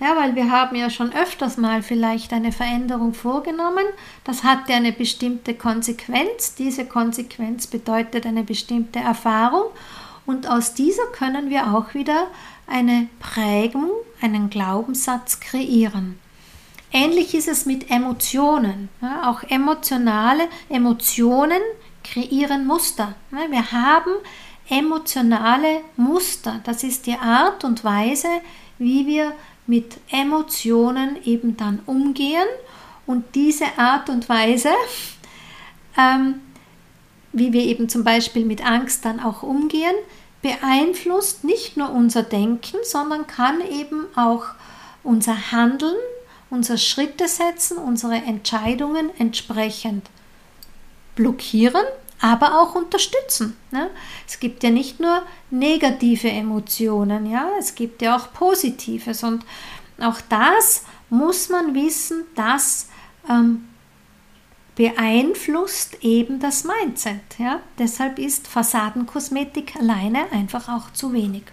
Ja, 0.00 0.16
weil 0.16 0.34
wir 0.34 0.50
haben 0.50 0.74
ja 0.74 0.90
schon 0.90 1.12
öfters 1.12 1.56
mal 1.58 1.80
vielleicht 1.80 2.32
eine 2.32 2.50
Veränderung 2.50 3.14
vorgenommen. 3.14 3.84
Das 4.24 4.42
hatte 4.42 4.72
eine 4.74 4.90
bestimmte 4.90 5.54
Konsequenz. 5.54 6.56
Diese 6.56 6.84
Konsequenz 6.86 7.68
bedeutet 7.68 8.26
eine 8.26 8.42
bestimmte 8.42 8.98
Erfahrung. 8.98 9.70
und 10.26 10.48
aus 10.48 10.74
dieser 10.74 11.06
können 11.12 11.50
wir 11.50 11.74
auch 11.74 11.94
wieder 11.94 12.28
eine 12.66 13.08
Prägung, 13.20 13.90
einen 14.20 14.50
Glaubenssatz 14.50 15.40
kreieren. 15.40 16.18
Ähnlich 16.92 17.34
ist 17.34 17.48
es 17.48 17.64
mit 17.64 17.90
Emotionen. 17.90 18.88
Ja, 19.00 19.30
auch 19.30 19.42
emotionale 19.44 20.48
Emotionen 20.68 21.60
kreieren 22.04 22.66
Muster. 22.66 23.14
Ja, 23.30 23.50
wir 23.50 23.72
haben 23.72 24.12
emotionale 24.68 25.80
Muster. 25.96 26.60
Das 26.64 26.84
ist 26.84 27.06
die 27.06 27.16
Art 27.16 27.64
und 27.64 27.84
Weise, 27.84 28.28
wie 28.78 29.06
wir 29.06 29.32
mit 29.66 29.98
Emotionen 30.10 31.16
eben 31.24 31.56
dann 31.56 31.80
umgehen. 31.86 32.46
Und 33.06 33.34
diese 33.34 33.66
Art 33.78 34.08
und 34.10 34.28
Weise, 34.28 34.70
ähm, 35.98 36.40
wie 37.32 37.52
wir 37.52 37.62
eben 37.62 37.88
zum 37.88 38.04
Beispiel 38.04 38.44
mit 38.44 38.64
Angst 38.64 39.04
dann 39.04 39.20
auch 39.20 39.42
umgehen, 39.42 39.94
beeinflusst 40.42 41.44
nicht 41.44 41.76
nur 41.76 41.90
unser 41.90 42.22
Denken, 42.22 42.78
sondern 42.82 43.26
kann 43.26 43.60
eben 43.60 44.06
auch 44.16 44.44
unser 45.04 45.52
Handeln, 45.52 45.96
unsere 46.52 46.76
Schritte 46.76 47.28
setzen, 47.28 47.78
unsere 47.78 48.16
Entscheidungen 48.16 49.08
entsprechend 49.18 50.10
blockieren, 51.14 51.82
aber 52.20 52.60
auch 52.60 52.74
unterstützen. 52.74 53.56
Ne? 53.70 53.88
Es 54.28 54.38
gibt 54.38 54.62
ja 54.62 54.68
nicht 54.68 55.00
nur 55.00 55.22
negative 55.50 56.28
Emotionen, 56.30 57.24
ja, 57.24 57.48
es 57.58 57.74
gibt 57.74 58.02
ja 58.02 58.16
auch 58.16 58.34
Positives 58.34 59.24
und 59.24 59.46
auch 59.98 60.20
das 60.28 60.84
muss 61.08 61.48
man 61.48 61.74
wissen, 61.74 62.24
dass 62.34 62.90
ähm, 63.30 63.66
beeinflusst 64.74 66.04
eben 66.04 66.38
das 66.38 66.64
Mindset. 66.64 67.38
Ja? 67.38 67.60
Deshalb 67.78 68.18
ist 68.18 68.46
Fassadenkosmetik 68.46 69.76
alleine 69.76 70.30
einfach 70.32 70.68
auch 70.68 70.92
zu 70.92 71.14
wenig. 71.14 71.44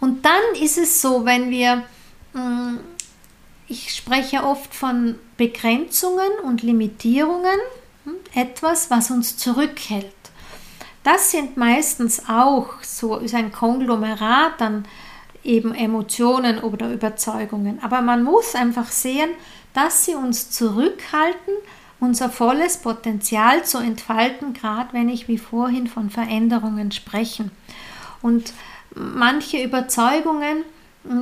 Und 0.00 0.24
dann 0.24 0.62
ist 0.62 0.78
es 0.78 1.02
so, 1.02 1.26
wenn 1.26 1.50
wir, 1.50 1.84
hm, 2.32 2.80
ich 3.68 3.94
spreche 3.94 4.44
oft 4.44 4.74
von 4.74 5.16
Begrenzungen 5.36 6.30
und 6.44 6.62
Limitierungen, 6.62 7.58
hm, 8.04 8.14
etwas, 8.34 8.90
was 8.90 9.10
uns 9.10 9.36
zurückhält. 9.36 10.06
Das 11.04 11.30
sind 11.30 11.56
meistens 11.56 12.28
auch 12.28 12.82
so 12.82 13.16
ist 13.16 13.34
ein 13.34 13.52
Konglomerat 13.52 14.60
an 14.60 14.84
eben 15.44 15.74
Emotionen 15.74 16.58
oder 16.58 16.92
Überzeugungen. 16.92 17.78
Aber 17.82 18.02
man 18.02 18.22
muss 18.24 18.54
einfach 18.54 18.90
sehen, 18.90 19.30
dass 19.72 20.04
sie 20.04 20.14
uns 20.14 20.50
zurückhalten, 20.50 21.54
unser 22.00 22.30
volles 22.30 22.78
Potenzial 22.78 23.64
zu 23.64 23.78
entfalten, 23.78 24.52
gerade 24.52 24.92
wenn 24.92 25.08
ich 25.08 25.28
wie 25.28 25.38
vorhin 25.38 25.86
von 25.86 26.10
Veränderungen 26.10 26.92
spreche. 26.92 27.50
Und 28.20 28.52
manche 28.94 29.62
Überzeugungen 29.62 30.64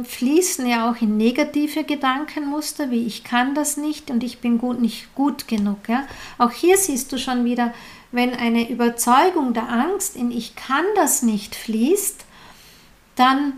fließen 0.04 0.66
ja 0.66 0.90
auch 0.90 1.00
in 1.00 1.16
negative 1.16 1.84
Gedankenmuster, 1.84 2.90
wie 2.90 3.06
ich 3.06 3.24
kann 3.24 3.54
das 3.54 3.76
nicht 3.76 4.10
und 4.10 4.24
ich 4.24 4.40
bin 4.40 4.58
gut 4.58 4.80
nicht 4.80 5.14
gut 5.14 5.48
genug. 5.48 5.88
Ja? 5.88 6.04
Auch 6.38 6.50
hier 6.50 6.76
siehst 6.76 7.12
du 7.12 7.18
schon 7.18 7.44
wieder, 7.44 7.72
wenn 8.12 8.34
eine 8.34 8.68
Überzeugung 8.68 9.54
der 9.54 9.68
Angst 9.68 10.16
in 10.16 10.30
ich 10.30 10.56
kann 10.56 10.84
das 10.96 11.22
nicht 11.22 11.54
fließt, 11.54 12.24
dann 13.14 13.54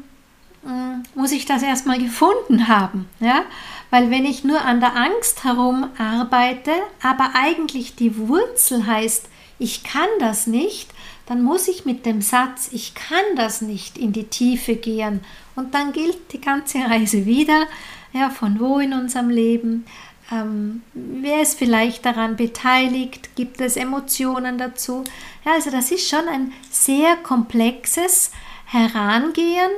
hm, 0.65 1.03
muss 1.15 1.33
ich 1.33 1.47
das 1.47 1.63
erstmal 1.63 1.99
gefunden 1.99 2.69
haben. 2.69 3.09
Ja? 3.21 3.45
Weil 3.91 4.11
wenn 4.11 4.25
ich 4.25 4.45
nur 4.45 4.61
an 4.61 4.81
der 4.81 4.97
Angst 4.97 5.45
herum 5.45 5.89
arbeite, 5.99 6.73
aber 7.03 7.31
eigentlich 7.35 7.97
die 7.97 8.17
Wurzel 8.29 8.87
heißt, 8.87 9.29
ich 9.59 9.83
kann 9.83 10.09
das 10.21 10.47
nicht, 10.47 10.91
dann 11.27 11.43
muss 11.43 11.69
ich 11.69 11.85
mit 11.85 12.07
dem 12.07 12.23
Satz, 12.23 12.69
ich 12.73 12.95
kann 12.95 13.37
das 13.37 13.61
nicht 13.61 13.99
in 13.99 14.13
die 14.13 14.25
Tiefe 14.25 14.77
gehen. 14.77 15.21
Und 15.59 15.75
dann 15.75 15.93
gilt 15.93 16.33
die 16.33 16.41
ganze 16.41 16.79
Reise 16.89 17.27
wieder, 17.27 17.67
ja, 18.13 18.31
von 18.31 18.61
wo 18.61 18.79
in 18.79 18.93
unserem 18.93 19.29
Leben, 19.29 19.85
ähm, 20.31 20.83
wer 20.95 21.43
ist 21.43 21.59
vielleicht 21.59 22.07
daran 22.07 22.37
beteiligt, 22.37 23.35
gibt 23.35 23.61
es 23.61 23.77
Emotionen 23.77 24.57
dazu. 24.57 25.03
Ja, 25.45 25.55
also 25.55 25.71
das 25.71 25.91
ist 25.91 26.09
schon 26.09 26.29
ein 26.29 26.53
sehr 26.71 27.17
komplexes 27.17 28.31
Herangehen 28.67 29.71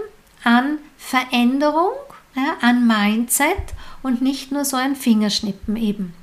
an 0.44 0.78
Veränderung, 0.98 1.94
ja, 2.34 2.56
an 2.60 2.86
Mindset 2.86 3.74
und 4.02 4.20
nicht 4.20 4.52
nur 4.52 4.66
so 4.66 4.76
ein 4.76 4.96
Fingerschnippen 4.96 5.76
eben. 5.76 6.14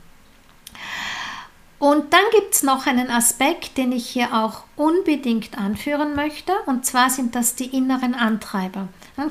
Und 1.80 2.13
dann 2.13 2.24
gibt 2.32 2.54
es 2.54 2.63
noch 2.63 2.86
einen 2.86 3.10
Aspekt, 3.10 3.78
den 3.78 3.91
ich 3.91 4.08
hier 4.08 4.34
auch 4.34 4.63
unbedingt 4.76 5.58
anführen 5.58 6.15
möchte, 6.15 6.54
und 6.67 6.86
zwar 6.86 7.10
sind 7.10 7.34
das 7.34 7.56
die 7.56 7.76
inneren 7.76 8.13
Antreiber. 8.13 8.88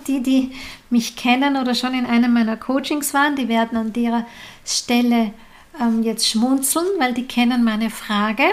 Die, 0.06 0.20
die 0.20 0.52
mich 0.90 1.14
kennen 1.14 1.56
oder 1.56 1.74
schon 1.74 1.94
in 1.94 2.06
einem 2.06 2.32
meiner 2.32 2.56
Coachings 2.56 3.14
waren, 3.14 3.36
die 3.36 3.48
werden 3.48 3.78
an 3.78 3.92
der 3.92 4.26
Stelle 4.64 5.32
ähm, 5.80 6.02
jetzt 6.02 6.28
schmunzeln, 6.28 6.86
weil 6.98 7.14
die 7.14 7.26
kennen 7.26 7.62
meine 7.62 7.90
Frage, 7.90 8.44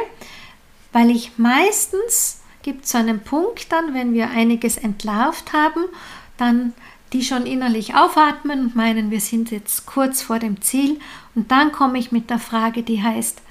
weil 0.91 1.10
ich 1.10 1.32
meistens 1.38 2.41
gibt 2.62 2.86
es 2.86 2.96
einen 2.96 3.19
Punkt 3.19 3.72
dann, 3.72 3.93
wenn 3.93 4.13
wir 4.13 4.30
einiges 4.30 4.78
entlarvt 4.78 5.54
haben, 5.54 5.84
dann 6.38 6.74
die 7.13 7.24
schon 7.24 7.46
innerlich 7.46 7.96
aufatmen 7.96 8.62
und 8.62 8.76
meinen, 8.76 9.12
wir 9.12 9.22
sind 9.22 9.52
jetzt 9.52 9.86
kurz 9.86 10.22
vor 10.22 10.39
dem 10.39 10.62
Ziel. 10.62 11.00
Und 11.36 11.52
dann 11.52 11.72
komme 11.72 12.00
ich 12.00 12.12
mit 12.12 12.30
der 12.30 12.39
Frage, 12.39 12.82
die 12.82 13.04
heißt, 13.04 13.41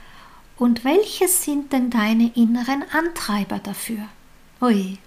und 0.57 0.85
welche 0.85 1.29
sind 1.29 1.73
denn 1.73 1.90
deine 1.90 2.31
inneren 2.35 2.85
Antreiber 2.92 3.59
dafür? 3.59 4.09
Ui. 4.61 4.99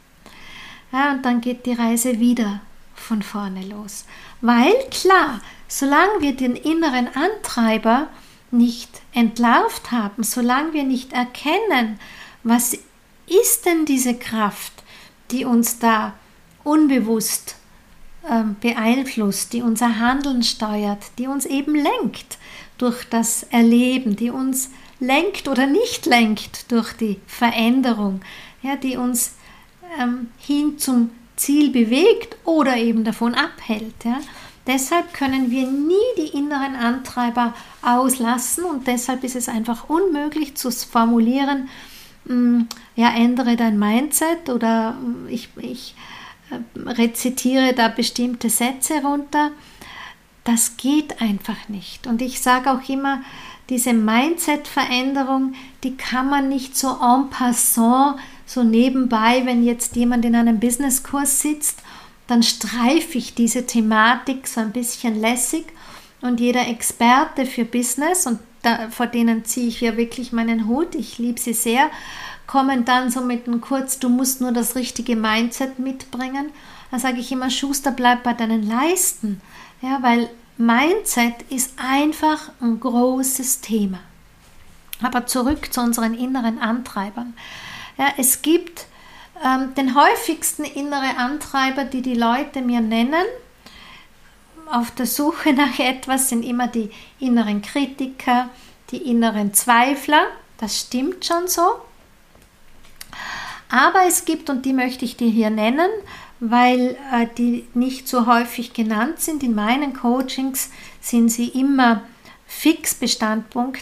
Ja, 0.96 1.12
und 1.12 1.26
dann 1.26 1.42
geht 1.42 1.66
die 1.66 1.74
Reise 1.74 2.22
wieder 2.22 2.62
von 2.94 3.22
vorne 3.22 3.66
los. 3.66 4.06
Weil 4.40 4.74
klar, 4.92 5.42
solange 5.68 6.22
wir 6.22 6.38
den 6.38 6.56
inneren 6.56 7.10
Antreiber 7.14 8.08
nicht 8.50 9.02
entlarvt 9.14 9.92
haben, 9.92 10.24
solange 10.24 10.72
wir 10.72 10.86
nicht 10.86 11.12
erkennen, 11.12 12.00
was 12.44 12.78
ist 13.28 13.66
denn 13.66 13.84
diese 13.84 14.16
Kraft, 14.16 14.72
die 15.32 15.44
uns 15.44 15.80
da 15.80 16.14
unbewusst 16.64 17.58
ähm, 18.30 18.56
beeinflusst, 18.62 19.52
die 19.52 19.64
unser 19.64 20.00
Handeln 20.00 20.44
steuert, 20.44 21.04
die 21.18 21.28
uns 21.28 21.46
eben 21.46 21.76
lenkt 21.76 22.38
durch 22.78 23.04
das 23.10 23.44
Erleben, 23.44 24.16
die 24.16 24.30
uns 24.30 24.70
lenkt 25.02 25.50
oder 25.50 25.68
nicht 25.68 26.06
lenkt 26.06 26.72
durch 26.72 26.94
die 26.94 27.20
Veränderung, 27.28 28.22
ja, 28.62 28.78
die 28.78 28.96
uns 28.96 29.35
ähm, 30.00 30.30
hin 30.38 30.78
zum 30.78 31.12
Ziel 31.36 31.72
bewegt 31.72 32.38
oder 32.46 32.78
eben 32.78 33.04
davon 33.04 33.34
abhält. 33.34 34.04
Ja. 34.04 34.20
Deshalb 34.68 35.14
können 35.14 35.52
wir 35.52 35.68
nie 35.68 35.96
die 36.18 36.38
inneren 36.38 36.76
Antreiber 36.76 37.54
auslassen 37.82 38.64
und 38.64 38.88
deshalb 38.88 39.24
ist 39.24 39.36
es 39.36 39.48
einfach 39.48 39.90
unmöglich 39.90 40.56
zu 40.56 40.72
formulieren, 40.72 41.70
hm, 42.26 42.68
ja, 42.96 43.14
ändere 43.16 43.56
dein 43.56 43.78
Mindset 43.78 44.50
oder 44.50 44.96
hm, 45.00 45.28
ich, 45.30 45.50
ich 45.58 45.96
rezitiere 46.76 47.74
da 47.74 47.90
bestimmte 47.90 48.50
Sätze 48.50 49.02
runter. 49.02 49.52
Das 50.44 50.78
geht 50.78 51.22
einfach 51.22 51.70
nicht. 51.70 52.08
Und 52.08 52.22
ich 52.22 52.42
sage 52.42 52.72
auch 52.72 52.88
immer, 52.88 53.22
diese 53.70 53.94
Mindset-Veränderung, 53.94 55.54
die 55.84 55.98
kann 55.98 56.30
man 56.30 56.50
nicht 56.50 56.78
so 56.78 56.90
en 56.90 57.30
passant, 57.30 58.20
so 58.46 58.64
nebenbei, 58.64 59.42
wenn 59.46 59.64
jetzt 59.64 59.96
jemand 59.96 60.26
in 60.26 60.36
einem 60.36 60.60
Businesskurs 60.60 61.42
sitzt, 61.42 61.80
dann 62.28 62.44
streife 62.44 63.18
ich 63.18 63.36
diese 63.36 63.66
Thematik 63.66 64.48
so 64.48 64.62
ein 64.62 64.72
bisschen 64.72 65.20
lässig 65.20 65.66
und 66.22 66.40
jeder 66.40 66.68
Experte 66.68 67.46
für 67.46 67.66
Business, 67.66 68.26
und 68.26 68.40
da, 68.64 68.90
vor 68.90 69.08
denen 69.08 69.46
ziehe 69.46 69.68
ich 69.68 69.82
ja 69.82 69.96
wirklich 69.96 70.32
meinen 70.32 70.68
Hut, 70.68 70.96
ich 70.96 71.18
liebe 71.18 71.40
sie 71.40 71.54
sehr, 71.54 71.90
kommen 72.48 72.86
dann 72.86 73.12
so 73.12 73.22
mit 73.22 73.48
einem 73.48 73.62
Kurz, 73.62 74.00
du 74.00 74.10
musst 74.10 74.42
nur 74.42 74.52
das 74.52 74.76
richtige 74.76 75.16
Mindset 75.16 75.80
mitbringen. 75.80 76.52
Da 76.92 77.00
sage 77.00 77.20
ich 77.20 77.32
immer, 77.32 77.50
Schuster, 77.50 77.92
bleib 77.92 78.24
bei 78.24 78.34
deinen 78.34 78.68
Leisten. 78.68 79.42
Ja, 79.82 80.02
weil 80.02 80.30
Mindset 80.58 81.42
ist 81.50 81.74
einfach 81.78 82.52
ein 82.62 82.80
großes 82.80 83.62
Thema. 83.62 84.00
Aber 85.02 85.26
zurück 85.26 85.74
zu 85.74 85.82
unseren 85.82 86.14
inneren 86.14 86.60
Antreibern. 86.60 87.34
Ja, 87.98 88.14
es 88.18 88.42
gibt 88.42 88.88
ähm, 89.44 89.74
den 89.76 89.96
häufigsten 89.96 90.64
innere 90.64 91.18
Antreiber, 91.18 91.86
die 91.86 92.02
die 92.02 92.16
Leute 92.16 92.62
mir 92.62 92.82
nennen, 92.82 93.26
auf 94.72 94.92
der 94.92 95.06
Suche 95.06 95.54
nach 95.54 95.80
etwas 95.80 96.30
sind 96.30 96.44
immer 96.44 96.68
die 96.68 96.90
inneren 97.20 97.62
Kritiker, 97.62 98.50
die 98.92 98.98
inneren 98.98 99.54
Zweifler. 99.54 100.28
Das 100.58 100.80
stimmt 100.80 101.26
schon 101.26 101.48
so. 101.48 101.62
Aber 103.70 104.08
es 104.08 104.26
gibt, 104.26 104.50
und 104.50 104.66
die 104.66 104.74
möchte 104.74 105.06
ich 105.06 105.18
dir 105.18 105.30
hier 105.30 105.50
nennen, 105.50 105.90
weil 106.40 106.98
äh, 107.12 107.28
die 107.38 107.68
nicht 107.74 108.08
so 108.08 108.26
häufig 108.26 108.74
genannt 108.74 109.20
sind. 109.20 109.44
In 109.44 109.56
meinen 109.56 109.94
Coachings 109.94 110.70
sind 111.02 111.30
sie 111.30 111.48
immer 111.50 112.04
fix 112.48 113.00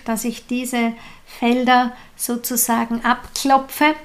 dass 0.06 0.24
ich 0.24 0.48
diese 0.48 0.94
Felder 1.40 1.92
sozusagen 2.16 3.04
abklopfe. 3.04 3.96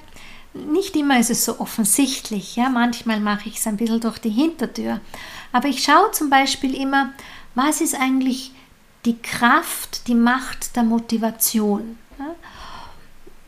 nicht 0.55 0.97
immer 0.97 1.21
ist 1.21 1.31
es 1.31 1.45
so 1.45 1.61
offensichtlich. 1.61 2.57
Ja? 2.57 2.69
Manchmal 2.69 3.21
mache 3.21 3.49
ich 3.49 3.59
es 3.59 3.67
ein 3.67 3.77
bisschen 3.77 4.01
durch 4.01 4.19
die 4.19 4.31
Hintertür. 4.31 5.01
Aber 5.53 5.69
ich 5.69 5.83
schaue 5.83 6.11
zum 6.12 6.31
Beispiel 6.31 6.75
immer, 6.75 7.12
was 7.55 7.81
ist 7.81 7.95
eigentlich 7.95 8.53
die 9.05 9.19
Kraft, 9.19 10.09
die 10.09 10.14
Macht 10.14 10.75
der 10.77 10.83
Motivation. 10.83 11.99
Ja? 12.19 12.35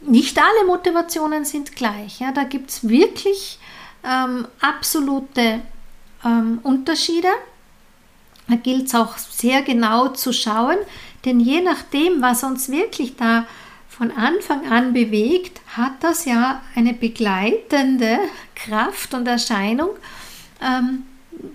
Nicht 0.03 0.39
alle 0.39 0.67
Motivationen 0.67 1.45
sind 1.45 1.75
gleich. 1.75 2.21
Ja? 2.21 2.33
Da 2.33 2.45
gibt 2.45 2.71
es 2.71 2.89
wirklich 2.89 3.59
ähm, 4.05 4.47
absolute 4.61 5.61
ähm, 6.25 6.61
Unterschiede. 6.63 7.29
Da 8.49 8.57
gilt 8.57 8.87
es 8.87 8.95
auch 8.95 9.17
sehr 9.19 9.63
genau 9.63 10.09
zu 10.09 10.33
schauen, 10.33 10.77
denn 11.25 11.39
je 11.39 11.61
nachdem, 11.61 12.21
was 12.21 12.43
uns 12.43 12.69
wirklich 12.69 13.17
da 13.17 13.47
von 14.01 14.13
Anfang 14.13 14.67
an 14.73 14.95
bewegt, 14.95 15.61
hat 15.77 16.03
das 16.03 16.25
ja 16.25 16.63
eine 16.75 16.95
begleitende 16.95 18.19
Kraft 18.55 19.13
und 19.13 19.29
Erscheinung 19.29 19.91
ähm, 20.63 21.03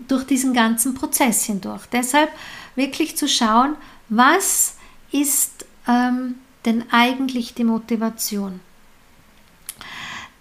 durch 0.08 0.26
diesen 0.26 0.54
ganzen 0.54 0.94
Prozess 0.94 1.46
hindurch. 1.46 1.88
Deshalb 1.92 2.30
wirklich 2.76 3.18
zu 3.18 3.28
schauen, 3.28 3.76
was 4.10 4.76
ist 5.12 5.66
ähm, 5.88 6.36
denn 6.66 6.84
eigentlich 6.92 7.56
die 7.56 7.64
Motivation. 7.64 8.60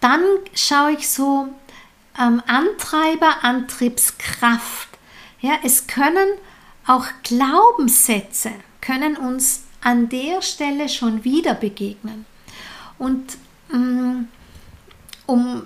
Dann 0.00 0.20
schaue 0.52 0.92
ich 0.92 1.08
so 1.08 1.48
ähm, 2.20 2.42
Antreiber, 2.46 3.44
Antriebskraft. 3.44 4.90
Ja, 5.40 5.54
es 5.62 5.86
können 5.86 6.28
auch 6.86 7.06
Glaubenssätze 7.22 8.50
können 8.82 9.16
uns 9.16 9.63
an 9.84 10.08
der 10.08 10.42
Stelle 10.42 10.88
schon 10.88 11.22
wieder 11.24 11.54
begegnen. 11.54 12.24
Und 12.98 13.36
mm, 13.68 14.24
um 15.26 15.62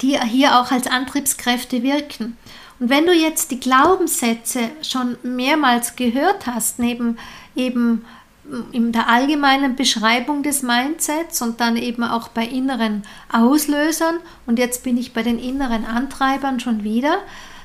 die 0.00 0.18
hier 0.20 0.60
auch 0.60 0.70
als 0.70 0.86
Antriebskräfte 0.86 1.82
wirken. 1.82 2.38
Und 2.78 2.90
wenn 2.90 3.06
du 3.06 3.12
jetzt 3.12 3.50
die 3.50 3.60
Glaubenssätze 3.60 4.70
schon 4.82 5.16
mehrmals 5.22 5.96
gehört 5.96 6.46
hast, 6.46 6.78
neben 6.78 7.18
eben 7.56 8.04
mm, 8.44 8.72
in 8.72 8.92
der 8.92 9.08
allgemeinen 9.08 9.74
Beschreibung 9.74 10.44
des 10.44 10.62
Mindsets 10.62 11.42
und 11.42 11.60
dann 11.60 11.76
eben 11.76 12.04
auch 12.04 12.28
bei 12.28 12.46
inneren 12.46 13.02
Auslösern 13.32 14.20
und 14.46 14.60
jetzt 14.60 14.84
bin 14.84 14.96
ich 14.96 15.12
bei 15.12 15.24
den 15.24 15.40
inneren 15.40 15.84
Antreibern 15.84 16.60
schon 16.60 16.84
wieder, 16.84 17.18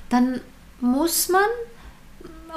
dann 0.09 0.41
muss 0.79 1.29
man 1.29 1.43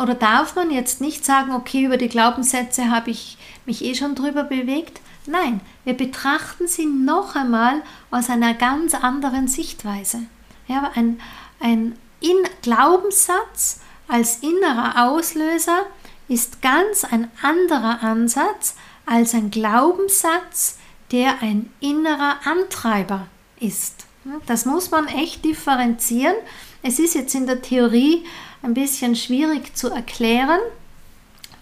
oder 0.00 0.14
darf 0.14 0.56
man 0.56 0.70
jetzt 0.70 1.00
nicht 1.00 1.24
sagen, 1.24 1.52
okay, 1.52 1.84
über 1.84 1.96
die 1.96 2.08
Glaubenssätze 2.08 2.90
habe 2.90 3.10
ich 3.10 3.38
mich 3.66 3.84
eh 3.84 3.94
schon 3.94 4.14
drüber 4.14 4.44
bewegt? 4.44 5.00
Nein, 5.26 5.60
wir 5.84 5.94
betrachten 5.94 6.68
sie 6.68 6.86
noch 6.86 7.34
einmal 7.34 7.82
aus 8.10 8.28
einer 8.28 8.54
ganz 8.54 8.94
anderen 8.94 9.48
Sichtweise. 9.48 10.22
Ja, 10.66 10.90
ein, 10.94 11.20
ein 11.60 11.98
In 12.20 12.36
Glaubenssatz 12.62 13.80
als 14.08 14.38
innerer 14.38 15.08
Auslöser 15.08 15.86
ist 16.28 16.62
ganz 16.62 17.04
ein 17.04 17.30
anderer 17.42 18.02
Ansatz 18.02 18.76
als 19.06 19.34
ein 19.34 19.50
Glaubenssatz, 19.50 20.78
der 21.10 21.42
ein 21.42 21.70
innerer 21.80 22.36
Antreiber 22.44 23.26
ist. 23.60 24.06
Das 24.46 24.64
muss 24.64 24.90
man 24.90 25.06
echt 25.06 25.44
differenzieren. 25.44 26.34
Es 26.82 26.98
ist 26.98 27.14
jetzt 27.14 27.34
in 27.34 27.46
der 27.46 27.62
Theorie 27.62 28.24
ein 28.64 28.74
bisschen 28.74 29.14
schwierig 29.14 29.76
zu 29.76 29.90
erklären. 29.90 30.60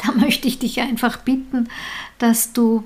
Da 0.04 0.12
möchte 0.12 0.48
ich 0.48 0.58
dich 0.58 0.80
einfach 0.80 1.18
bitten, 1.18 1.68
dass 2.18 2.52
du 2.52 2.84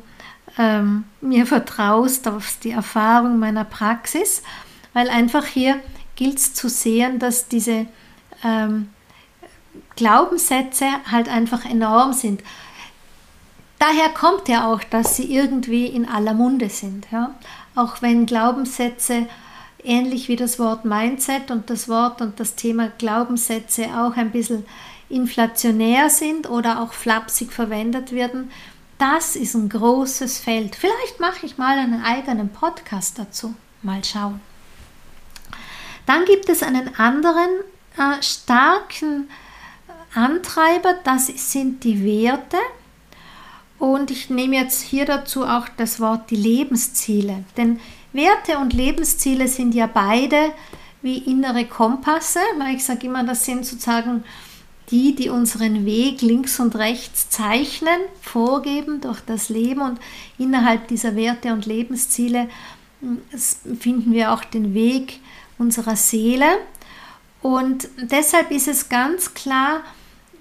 ähm, 0.59 1.05
mir 1.21 1.47
vertraust 1.47 2.29
auf 2.29 2.59
die 2.63 2.71
Erfahrung 2.71 3.39
meiner 3.39 3.65
Praxis, 3.65 4.43
weil 4.93 5.09
einfach 5.09 5.45
hier 5.45 5.81
gilt 6.17 6.39
es 6.39 6.55
zu 6.55 6.69
sehen, 6.69 7.19
dass 7.19 7.49
diese 7.49 7.87
ähm, 8.43 8.89
Glaubenssätze 9.97 10.87
halt 11.11 11.29
einfach 11.29 11.65
enorm 11.65 12.13
sind. 12.13 12.43
Daher 13.79 14.09
kommt 14.09 14.49
ja 14.49 14.73
auch, 14.73 14.83
dass 14.83 15.17
sie 15.17 15.35
irgendwie 15.35 15.87
in 15.87 16.09
aller 16.09 16.33
Munde 16.33 16.71
sind. 16.71 17.07
Ja? 17.13 17.35
Auch 17.75 18.01
wenn 18.01 18.25
Glaubenssätze 18.25 19.27
ähnlich 19.87 20.29
wie 20.29 20.37
das 20.37 20.59
Wort 20.59 20.85
Mindset 20.85 21.51
und 21.51 21.71
das 21.71 21.89
Wort 21.89 22.21
und 22.21 22.39
das 22.41 22.55
Thema 22.55 22.89
Glaubenssätze 22.99 23.87
auch 23.97 24.17
ein 24.17 24.33
bisschen 24.33 24.67
inflationär 25.09 26.11
sind 26.11 26.51
oder 26.51 26.83
auch 26.83 26.93
flapsig 26.93 27.53
verwendet 27.53 28.13
werden, 28.13 28.51
das 28.99 29.37
ist 29.37 29.55
ein 29.55 29.69
großes 29.69 30.39
Feld. 30.39 30.75
Vielleicht 30.75 31.21
mache 31.21 31.47
ich 31.47 31.59
mal 31.59 31.79
einen 31.79 32.03
eigenen 32.03 32.49
Podcast 32.49 33.19
dazu. 33.19 33.55
Mal 33.83 34.03
schauen. 34.05 34.41
Dann 36.07 36.25
gibt 36.25 36.49
es 36.49 36.63
einen 36.63 36.95
anderen 36.97 37.51
äh, 37.97 38.23
starken 38.23 39.29
Antreiber, 40.15 40.95
das 41.05 41.27
sind 41.53 41.85
die 41.85 42.03
Werte. 42.05 42.57
Und 43.79 44.11
ich 44.11 44.31
nehme 44.31 44.57
jetzt 44.57 44.81
hier 44.81 45.05
dazu 45.05 45.45
auch 45.45 45.69
das 45.77 46.01
Wort 46.01 46.31
die 46.31 46.37
Lebensziele. 46.37 47.45
Denn 47.57 47.79
Werte 48.17 48.59
und 48.59 48.73
Lebensziele 48.73 49.49
sind 49.49 49.75
ja 49.75 49.87
beide 49.87 50.53
wie 51.03 51.19
innere 51.19 51.67
Kompasse. 51.67 52.41
Ich 52.75 52.85
sage 52.85 53.07
immer, 53.07 53.23
das 53.25 53.45
sind 53.45 53.65
sozusagen 53.65 54.25
die, 54.91 55.15
die 55.15 55.29
unseren 55.29 55.85
Weg 55.85 56.23
links 56.23 56.61
und 56.61 56.77
rechts 56.77 57.29
zeichnen, 57.29 58.01
vorgeben 58.21 59.01
durch 59.01 59.21
das 59.21 59.49
Leben 59.49 59.81
und 59.81 60.01
innerhalb 60.39 60.89
dieser 60.89 61.17
Werte 61.17 61.53
und 61.53 61.67
Lebensziele 61.67 62.49
hm, 63.01 63.21
finden 63.79 64.13
wir 64.13 64.33
auch 64.33 64.45
den 64.45 64.75
Weg 64.75 65.21
unserer 65.59 65.97
Seele. 65.97 66.47
Und 67.43 67.89
deshalb 68.01 68.51
ist 68.51 68.69
es 68.69 68.89
ganz 68.89 69.35
klar 69.35 69.83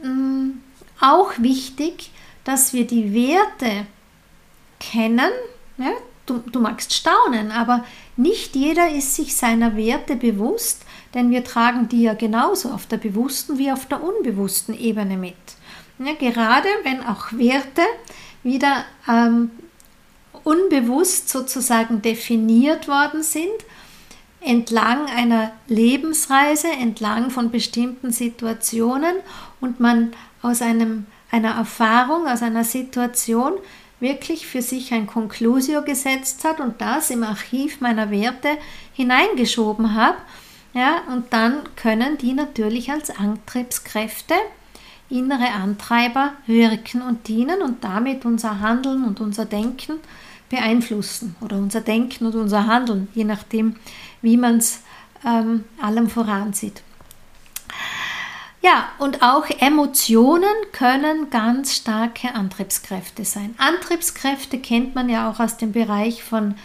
hm, 0.02 0.62
auch 1.00 1.32
wichtig, 1.38 2.12
dass 2.44 2.74
wir 2.74 2.86
die 2.86 3.14
Werte 3.14 3.88
kennen, 4.80 5.32
ja, 5.78 5.92
du, 6.26 6.40
du 6.52 6.60
magst 6.60 6.94
staunen, 6.94 7.52
aber 7.52 7.84
nicht 8.18 8.56
jeder 8.56 8.90
ist 8.92 9.16
sich 9.16 9.36
seiner 9.36 9.76
Werte 9.76 10.16
bewusst, 10.16 10.84
denn 11.14 11.32
wir 11.32 11.44
tragen 11.44 11.88
die 11.88 12.04
ja 12.04 12.14
genauso 12.14 12.70
auf 12.70 12.86
der 12.86 12.98
bewussten 12.98 13.58
wie 13.58 13.72
auf 13.72 13.86
der 13.88 14.04
unbewussten 14.04 14.78
Ebene 14.78 15.18
mit. 15.18 15.36
Ja, 16.00 16.14
gerade 16.14 16.68
wenn 16.84 17.06
auch 17.06 17.32
Werte 17.32 17.82
wieder 18.44 18.86
ähm, 19.08 19.52
unbewusst 20.44 21.30
sozusagen 21.30 22.02
definiert 22.02 22.88
worden 22.88 23.24
sind, 23.24 23.48
entlang 24.42 25.08
einer 25.08 25.52
Lebensreise, 25.68 26.68
entlang 26.68 27.32
von 27.32 27.50
bestimmten 27.50 28.12
Situationen 28.12 29.16
und 29.60 29.80
man 29.80 30.14
aus 30.42 30.62
einem, 30.62 31.08
einer 31.32 31.56
Erfahrung, 31.56 32.28
aus 32.28 32.44
einer 32.44 32.64
Situation 32.64 33.54
wirklich 34.00 34.48
für 34.48 34.62
sich 34.62 34.94
ein 34.94 35.08
Conclusio 35.08 35.82
gesetzt 35.82 36.44
hat 36.44 36.60
und 36.60 36.82
das 36.82 37.10
im 37.10 37.24
Archiv 37.24 37.82
meiner 37.82 38.12
Werte 38.12 38.50
hineingeschoben 38.94 39.96
habe. 39.96 40.18
Ja, 40.74 41.04
und 41.12 41.32
dann 41.32 41.62
können 41.78 42.18
die 42.18 42.34
natürlich 42.34 42.92
als 42.92 43.10
Antriebskräfte, 43.10 44.34
innere 45.10 45.52
Antreiber 45.52 46.34
wirken 46.48 47.02
und 47.02 47.28
dienen 47.28 47.62
und 47.62 47.84
damit 47.84 48.26
unser 48.26 48.60
Handeln 48.60 49.06
und 49.06 49.22
unser 49.22 49.46
Denken 49.46 50.00
beeinflussen 50.50 51.36
oder 51.42 51.58
unser 51.58 51.82
Denken 51.82 52.26
und 52.26 52.36
unser 52.36 52.68
Handeln, 52.68 53.08
je 53.14 53.24
nachdem, 53.24 53.76
wie 54.22 54.38
man 54.38 54.58
es 54.58 54.82
ähm, 55.26 55.64
allem 55.82 56.10
voransieht. 56.10 56.82
Ja, 58.66 58.88
und 58.98 59.22
auch 59.22 59.46
Emotionen 59.60 60.56
können 60.72 61.30
ganz 61.30 61.76
starke 61.76 62.34
Antriebskräfte 62.34 63.24
sein. 63.24 63.54
Antriebskräfte 63.60 64.58
kennt 64.58 64.96
man 64.96 65.08
ja 65.08 65.30
auch 65.30 65.40
aus 65.40 65.58
dem 65.58 65.72
Bereich 65.72 66.24
von 66.24 66.56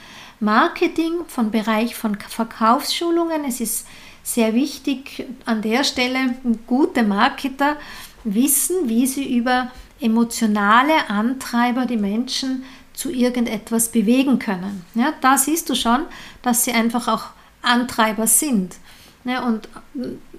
Marketing, 0.40 1.26
vom 1.28 1.50
Bereich 1.50 1.94
von 1.94 2.16
Verkaufsschulungen. 2.18 3.44
Es 3.46 3.60
ist 3.60 3.86
sehr 4.22 4.54
wichtig 4.54 5.26
an 5.44 5.60
der 5.60 5.84
Stelle, 5.84 6.36
gute 6.66 7.02
Marketer 7.02 7.76
wissen, 8.24 8.88
wie 8.88 9.06
sie 9.06 9.36
über 9.36 9.70
emotionale 10.00 11.10
Antreiber 11.10 11.84
die 11.84 11.98
Menschen 11.98 12.64
zu 12.94 13.10
irgendetwas 13.10 13.92
bewegen 13.92 14.38
können. 14.38 14.86
Ja, 14.94 15.12
da 15.20 15.36
siehst 15.36 15.68
du 15.68 15.74
schon, 15.74 16.06
dass 16.40 16.64
sie 16.64 16.72
einfach 16.72 17.08
auch 17.08 17.24
Antreiber 17.60 18.26
sind. 18.26 18.76
Ja, 19.24 19.46
und 19.46 19.68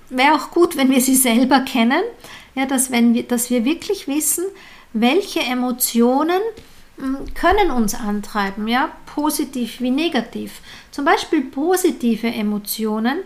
wäre 0.09 0.36
auch 0.36 0.51
gut, 0.51 0.75
wenn 0.77 0.89
wir 0.89 1.01
sie 1.01 1.15
selber 1.15 1.61
kennen, 1.61 2.01
ja, 2.55 2.65
dass, 2.65 2.91
wenn 2.91 3.13
wir, 3.13 3.23
dass 3.23 3.49
wir 3.49 3.63
wirklich 3.65 4.07
wissen, 4.07 4.43
welche 4.93 5.39
Emotionen 5.41 6.41
hm, 6.97 7.34
können 7.34 7.71
uns 7.71 7.95
antreiben, 7.95 8.67
ja, 8.67 8.91
positiv 9.05 9.79
wie 9.79 9.91
negativ. 9.91 10.61
Zum 10.91 11.05
Beispiel 11.05 11.41
positive 11.41 12.27
Emotionen, 12.27 13.19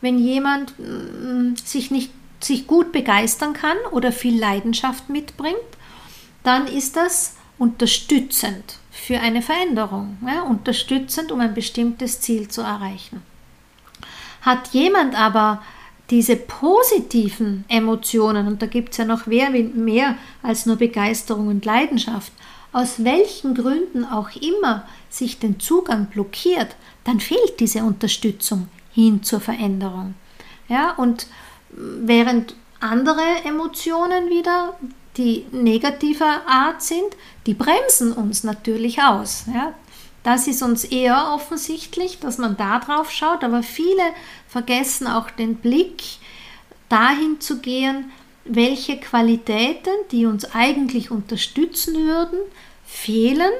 wenn 0.00 0.18
jemand 0.18 0.74
hm, 0.78 1.56
sich 1.56 1.90
nicht 1.90 2.10
sich 2.44 2.66
gut 2.66 2.90
begeistern 2.92 3.52
kann 3.52 3.76
oder 3.92 4.10
viel 4.10 4.38
Leidenschaft 4.38 5.08
mitbringt, 5.08 5.56
dann 6.42 6.66
ist 6.66 6.96
das 6.96 7.36
unterstützend 7.58 8.78
für 8.90 9.20
eine 9.20 9.42
Veränderung, 9.42 10.18
ja, 10.26 10.42
unterstützend, 10.42 11.30
um 11.30 11.40
ein 11.40 11.54
bestimmtes 11.54 12.20
Ziel 12.20 12.48
zu 12.48 12.62
erreichen. 12.62 13.22
Hat 14.42 14.68
jemand 14.68 15.18
aber 15.18 15.62
diese 16.10 16.36
positiven 16.36 17.64
Emotionen, 17.68 18.46
und 18.46 18.60
da 18.60 18.66
gibt 18.66 18.90
es 18.90 18.98
ja 18.98 19.04
noch 19.04 19.26
mehr, 19.26 19.50
mehr 19.50 20.16
als 20.42 20.66
nur 20.66 20.76
Begeisterung 20.76 21.48
und 21.48 21.64
Leidenschaft, 21.64 22.32
aus 22.72 23.04
welchen 23.04 23.54
Gründen 23.54 24.04
auch 24.04 24.30
immer 24.36 24.86
sich 25.08 25.38
den 25.38 25.60
Zugang 25.60 26.06
blockiert, 26.06 26.76
dann 27.04 27.20
fehlt 27.20 27.60
diese 27.60 27.80
Unterstützung 27.80 28.68
hin 28.92 29.22
zur 29.22 29.40
Veränderung. 29.40 30.14
Ja, 30.68 30.92
und 30.92 31.26
während 31.70 32.54
andere 32.80 33.22
Emotionen 33.44 34.28
wieder, 34.28 34.76
die 35.16 35.46
negativer 35.52 36.42
Art 36.46 36.82
sind, 36.82 37.16
die 37.46 37.54
bremsen 37.54 38.12
uns 38.12 38.44
natürlich 38.44 39.02
aus. 39.02 39.44
Ja. 39.52 39.74
Das 40.22 40.46
ist 40.46 40.62
uns 40.62 40.84
eher 40.84 41.32
offensichtlich, 41.34 42.20
dass 42.20 42.38
man 42.38 42.56
da 42.56 42.78
drauf 42.78 43.10
schaut, 43.10 43.42
aber 43.42 43.62
viele 43.62 44.02
vergessen 44.48 45.06
auch 45.06 45.30
den 45.30 45.56
Blick 45.56 46.02
dahin 46.88 47.40
zu 47.40 47.58
gehen, 47.58 48.12
welche 48.44 48.98
Qualitäten, 48.98 49.92
die 50.10 50.26
uns 50.26 50.44
eigentlich 50.54 51.10
unterstützen 51.10 51.94
würden, 51.94 52.38
fehlen 52.84 53.50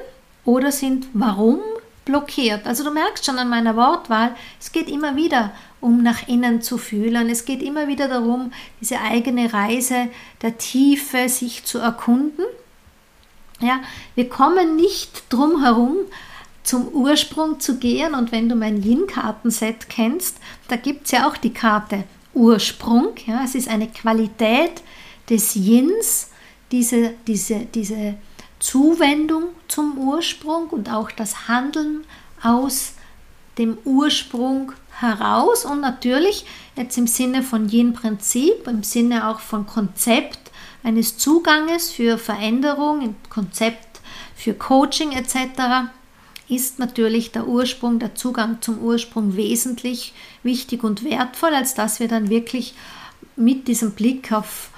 oder 0.45 0.71
sind 0.71 1.07
warum 1.13 1.59
blockiert. 2.05 2.65
Also 2.65 2.83
du 2.83 2.91
merkst 2.91 3.25
schon 3.25 3.39
an 3.39 3.49
meiner 3.49 3.75
Wortwahl, 3.75 4.35
es 4.59 4.71
geht 4.71 4.89
immer 4.89 5.15
wieder 5.15 5.53
um 5.79 6.01
nach 6.01 6.27
innen 6.27 6.61
zu 6.61 6.77
fühlen. 6.77 7.29
Es 7.29 7.45
geht 7.45 7.61
immer 7.61 7.87
wieder 7.87 8.07
darum, 8.07 8.51
diese 8.79 9.01
eigene 9.01 9.51
Reise 9.51 10.09
der 10.41 10.57
Tiefe 10.57 11.27
sich 11.27 11.65
zu 11.65 11.79
erkunden. 11.79 12.45
Ja, 13.59 13.81
wir 14.15 14.29
kommen 14.29 14.75
nicht 14.75 15.23
drum 15.29 15.61
herum, 15.61 15.97
zum 16.63 16.87
Ursprung 16.89 17.59
zu 17.59 17.77
gehen. 17.77 18.13
Und 18.13 18.31
wenn 18.31 18.49
du 18.49 18.55
mein 18.55 18.81
Yin-Kartenset 18.81 19.89
kennst, 19.89 20.37
da 20.67 20.75
gibt 20.75 21.05
es 21.05 21.11
ja 21.11 21.27
auch 21.27 21.37
die 21.37 21.53
Karte 21.53 22.05
Ursprung. 22.33 23.09
Ja, 23.25 23.43
es 23.43 23.55
ist 23.55 23.67
eine 23.67 23.87
Qualität 23.87 24.81
des 25.29 25.55
Yins, 25.55 26.31
diese, 26.71 27.13
diese, 27.27 27.65
diese 27.65 28.15
Zuwendung 28.59 29.49
zum 29.67 29.97
Ursprung 29.97 30.69
und 30.69 30.91
auch 30.91 31.11
das 31.11 31.47
Handeln 31.47 32.05
aus 32.41 32.93
dem 33.57 33.77
Ursprung 33.85 34.71
heraus 34.99 35.65
und 35.65 35.81
natürlich 35.81 36.45
jetzt 36.75 36.97
im 36.97 37.07
Sinne 37.07 37.43
von 37.43 37.69
Yin-Prinzip, 37.69 38.67
im 38.67 38.83
Sinne 38.83 39.27
auch 39.27 39.39
von 39.39 39.67
Konzept 39.67 40.51
eines 40.83 41.17
Zuganges 41.17 41.91
für 41.91 42.17
Veränderung, 42.17 43.15
Konzept 43.29 44.01
für 44.35 44.53
Coaching 44.53 45.11
etc. 45.11 45.91
ist 46.55 46.79
natürlich 46.79 47.31
der 47.31 47.47
Ursprung, 47.47 47.99
der 47.99 48.15
Zugang 48.15 48.61
zum 48.61 48.79
Ursprung 48.79 49.35
wesentlich 49.35 50.13
wichtig 50.43 50.83
und 50.83 51.03
wertvoll, 51.03 51.53
als 51.53 51.73
dass 51.73 51.99
wir 51.99 52.07
dann 52.07 52.29
wirklich 52.29 52.73
mit 53.35 53.67
diesem 53.67 53.91
Blick 53.91 54.31
auf 54.31 54.69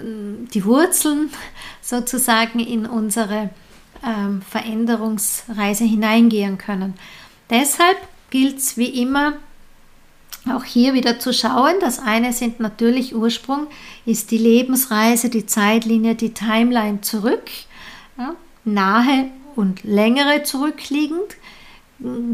ähm, 0.00 0.48
die 0.52 0.64
Wurzeln 0.64 1.30
sozusagen 1.82 2.60
in 2.60 2.86
unsere 2.86 3.50
ähm, 4.04 4.42
Veränderungsreise 4.42 5.84
hineingehen 5.84 6.58
können. 6.58 6.94
Deshalb 7.50 7.96
gilt 8.30 8.58
es 8.58 8.76
wie 8.76 9.00
immer, 9.00 9.34
auch 10.52 10.64
hier 10.64 10.94
wieder 10.94 11.18
zu 11.18 11.32
schauen. 11.32 11.74
Das 11.80 11.98
eine 11.98 12.32
sind 12.32 12.60
natürlich 12.60 13.14
Ursprung, 13.14 13.66
ist 14.04 14.30
die 14.30 14.38
Lebensreise, 14.38 15.30
die 15.30 15.46
Zeitlinie, 15.46 16.14
die 16.14 16.34
Timeline 16.34 17.00
zurück, 17.00 17.48
ja, 18.18 18.34
nahe 18.64 19.30
und 19.56 19.84
längere 19.84 20.42
zurückliegend, 20.42 21.36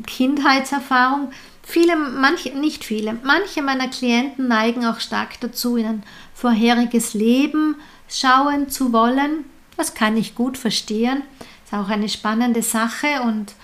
Kindheitserfahrung. 0.07 1.33
Viele, 1.63 1.97
manche, 1.97 2.51
nicht 2.59 2.85
viele, 2.85 3.17
manche 3.23 3.63
meiner 3.63 3.89
Klienten 3.89 4.49
neigen 4.49 4.85
auch 4.87 5.01
stark 5.01 5.41
dazu, 5.41 5.77
in 5.77 5.87
ein 5.87 6.03
vorheriges 6.35 7.15
Leben 7.15 7.77
schauen 8.09 8.69
zu 8.69 8.93
wollen. 8.93 9.45
Das 9.77 9.95
kann 9.95 10.17
ich 10.17 10.35
gut 10.35 10.59
verstehen. 10.59 11.23
Ist 11.65 11.75
auch 11.75 11.89
eine 11.89 12.09
spannende 12.09 12.63
Sache 12.63 13.23
und 13.25 13.55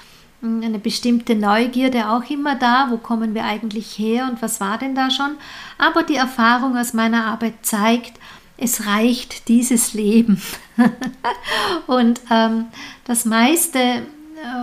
eine 0.43 0.79
bestimmte 0.79 1.35
Neugierde 1.35 2.09
auch 2.11 2.29
immer 2.31 2.55
da, 2.55 2.89
wo 2.91 2.99
kommen 2.99 3.35
wir 3.35 3.45
eigentlich 3.45 3.99
her 3.99 4.29
und 4.31 4.43
was 4.43 4.61
war 4.61 4.79
denn 4.79 4.95
da 4.95 5.11
schon. 5.11 5.37
Aber 5.79 6.03
die 6.03 6.17
Erfahrung 6.17 6.77
aus 6.77 6.93
meiner 6.93 7.25
Arbeit 7.25 7.55
zeigt, 7.63 8.21
es 8.59 8.87
reicht 8.87 9.49
dieses 9.49 9.95
Leben. 9.95 10.41
und 11.87 12.21
ähm, 12.31 12.67
das 13.05 13.25
meiste, 13.25 13.79
äh, 13.79 14.03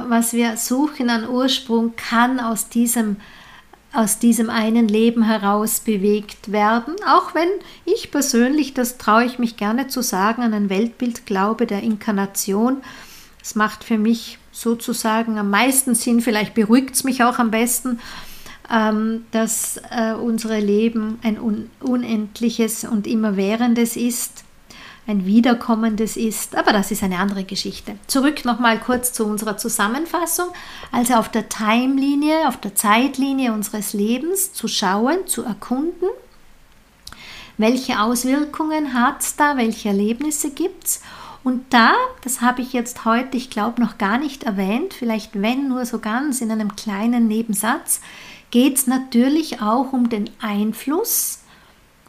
was 0.07 0.33
wir 0.33 0.57
suchen 0.57 1.09
an 1.09 1.29
Ursprung, 1.29 1.95
kann 1.95 2.39
aus 2.39 2.69
diesem 2.69 3.17
aus 3.93 4.17
diesem 4.17 4.49
einen 4.49 4.87
Leben 4.87 5.21
heraus 5.21 5.79
bewegt 5.79 6.51
werden, 6.51 6.95
auch 7.07 7.35
wenn 7.35 7.47
ich 7.85 8.09
persönlich, 8.09 8.73
das 8.73 8.97
traue 8.97 9.23
ich 9.23 9.37
mich 9.37 9.55
gerne 9.55 9.87
zu 9.87 10.01
sagen, 10.01 10.41
an 10.41 10.51
ein 10.53 10.69
Weltbild 10.71 11.27
glaube 11.27 11.67
der 11.67 11.83
Inkarnation. 11.83 12.77
Es 13.39 13.53
macht 13.53 13.83
für 13.83 13.99
mich 13.99 14.39
sozusagen 14.51 15.37
am 15.37 15.51
meisten 15.51 15.93
Sinn, 15.93 16.21
vielleicht 16.21 16.55
beruhigt 16.55 16.95
es 16.95 17.03
mich 17.03 17.23
auch 17.23 17.37
am 17.37 17.51
besten, 17.51 17.99
dass 18.69 19.81
äh, 19.91 20.13
unsere 20.13 20.59
Leben 20.59 21.19
ein 21.21 21.39
un 21.39 21.69
unendliches 21.81 22.85
und 22.85 23.07
immerwährendes 23.07 23.95
ist, 23.95 24.43
ein 25.05 25.25
wiederkommendes 25.25 26.15
ist, 26.15 26.55
aber 26.55 26.71
das 26.71 26.89
ist 26.89 27.03
eine 27.03 27.19
andere 27.19 27.43
Geschichte. 27.43 27.95
Zurück 28.07 28.45
nochmal 28.45 28.79
kurz 28.79 29.11
zu 29.11 29.25
unserer 29.25 29.57
Zusammenfassung. 29.57 30.47
Also 30.93 31.15
auf 31.15 31.29
der 31.29 31.49
Timelinie, 31.49 32.47
auf 32.47 32.57
der 32.57 32.73
Zeitlinie 32.73 33.51
unseres 33.51 33.91
Lebens 33.91 34.53
zu 34.53 34.69
schauen, 34.69 35.27
zu 35.27 35.43
erkunden, 35.43 36.07
welche 37.57 37.99
Auswirkungen 37.99 38.93
hat 38.93 39.21
es 39.21 39.35
da, 39.35 39.57
welche 39.57 39.89
Erlebnisse 39.89 40.51
gibt 40.51 40.85
es 40.85 41.01
und 41.43 41.73
da, 41.73 41.93
das 42.23 42.41
habe 42.41 42.61
ich 42.61 42.71
jetzt 42.71 43.03
heute, 43.03 43.35
ich 43.35 43.49
glaube, 43.49 43.81
noch 43.81 43.97
gar 43.97 44.17
nicht 44.17 44.43
erwähnt, 44.43 44.93
vielleicht 44.93 45.41
wenn 45.41 45.67
nur 45.67 45.85
so 45.85 45.99
ganz 45.99 46.39
in 46.39 46.51
einem 46.51 46.75
kleinen 46.75 47.27
Nebensatz, 47.27 47.99
geht 48.53 48.77
es 48.77 48.85
natürlich 48.85 49.63
auch 49.63 49.93
um 49.93 50.09
den 50.09 50.29
Einfluss 50.39 51.39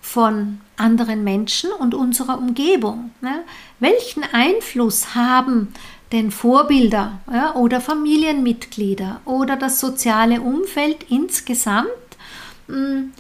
von 0.03 0.61
anderen 0.76 1.24
Menschen 1.24 1.72
und 1.72 1.95
unserer 1.95 2.36
Umgebung. 2.36 3.12
Ne? 3.22 3.45
Welchen 3.80 4.24
Einfluss 4.24 5.14
haben 5.14 5.72
denn 6.12 6.30
Vorbilder 6.30 7.18
ja, 7.32 7.55
oder 7.55 7.80
Familienmitglieder 7.80 9.22
oder 9.24 9.57
das 9.57 9.80
soziale 9.80 10.42
Umfeld 10.42 11.07
insgesamt? 11.09 11.88
Hm, 12.68 13.14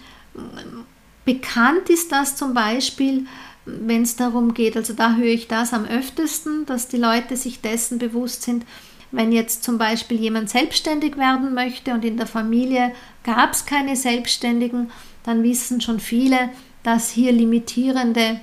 bekannt 1.24 1.88
ist 1.88 2.12
das 2.12 2.36
zum 2.36 2.52
Beispiel 2.52 3.26
wenn 3.66 4.02
es 4.02 4.16
darum 4.16 4.52
geht, 4.52 4.76
also 4.76 4.92
da 4.92 5.14
höre 5.14 5.24
ich 5.24 5.48
das 5.48 5.72
am 5.72 5.86
öftesten, 5.86 6.66
dass 6.66 6.88
die 6.88 6.98
Leute 6.98 7.34
sich 7.34 7.62
dessen 7.62 7.98
bewusst 7.98 8.42
sind, 8.42 8.66
wenn 9.10 9.32
jetzt 9.32 9.64
zum 9.64 9.78
Beispiel 9.78 10.18
jemand 10.18 10.50
selbstständig 10.50 11.16
werden 11.16 11.54
möchte 11.54 11.94
und 11.94 12.04
in 12.04 12.16
der 12.16 12.26
Familie 12.26 12.92
gab 13.24 13.52
es 13.52 13.66
keine 13.66 13.96
Selbstständigen, 13.96 14.90
dann 15.24 15.42
wissen 15.42 15.80
schon 15.80 16.00
viele, 16.00 16.50
dass 16.82 17.10
hier 17.10 17.32
limitierende 17.32 18.40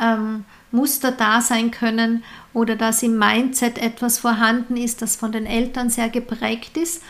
ähm, 0.00 0.44
Muster 0.72 1.12
da 1.12 1.40
sein 1.40 1.70
können 1.70 2.24
oder 2.54 2.74
dass 2.74 3.02
im 3.02 3.18
Mindset 3.18 3.78
etwas 3.78 4.18
vorhanden 4.18 4.76
ist, 4.76 5.02
das 5.02 5.16
von 5.16 5.30
den 5.30 5.46
Eltern 5.46 5.90
sehr 5.90 6.08
geprägt 6.08 6.76
ist 6.76 7.02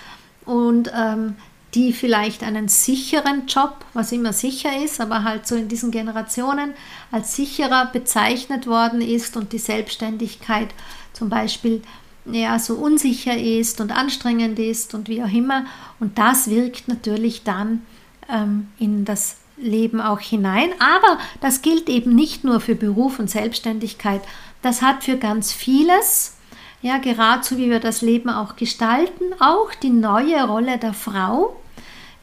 und 0.45 0.93
ähm, 0.95 1.37
die 1.75 1.93
vielleicht 1.93 2.43
einen 2.43 2.69
sicheren 2.69 3.47
Job, 3.47 3.85
was 3.95 4.13
immer 4.13 4.33
sicher 4.33 4.77
ist, 4.85 5.01
aber 5.01 5.25
halt 5.25 5.47
so 5.47 5.55
in 5.55 5.69
diesen 5.69 5.91
Generationen 5.91 6.75
als 7.11 7.35
sicherer 7.35 7.87
bezeichnet 7.87 8.67
worden 8.67 9.01
ist 9.01 9.37
und 9.37 9.53
die 9.53 9.59
Selbstständigkeit 9.59 10.69
zum 11.15 11.31
Beispiel 11.31 11.83
ja 12.25 12.59
so 12.59 12.75
unsicher 12.75 13.37
ist 13.37 13.81
und 13.81 13.93
anstrengend 13.93 14.59
ist 14.59 14.95
und 14.95 15.09
wie 15.09 15.23
auch 15.23 15.33
immer. 15.33 15.65
Und 16.01 16.19
das 16.19 16.49
wirkt 16.49 16.89
natürlich 16.89 17.43
dann 17.43 17.83
ähm, 18.29 18.69
in 18.79 19.05
das 19.05 19.37
Leben 19.57 20.01
auch 20.01 20.21
hinein. 20.21 20.71
Aber 20.79 21.19
das 21.41 21.63
gilt 21.63 21.89
eben 21.89 22.15
nicht 22.15 22.45
nur 22.45 22.61
für 22.61 22.75
Beruf 22.75 23.19
und 23.19 23.31
Selbstständigkeit. 23.31 24.23
Das 24.63 24.83
hat 24.83 25.05
für 25.05 25.17
ganz 25.17 25.53
vieles, 25.53 26.37
ja, 26.81 26.99
gerade 26.99 27.45
so 27.45 27.59
wie 27.59 27.71
wir 27.71 27.81
das 27.81 28.03
Leben 28.03 28.31
auch 28.31 28.57
gestalten, 28.57 29.25
auch 29.41 29.75
die 29.75 29.91
neue 29.91 30.45
Rolle 30.45 30.79
der 30.79 30.95
Frau 30.95 31.57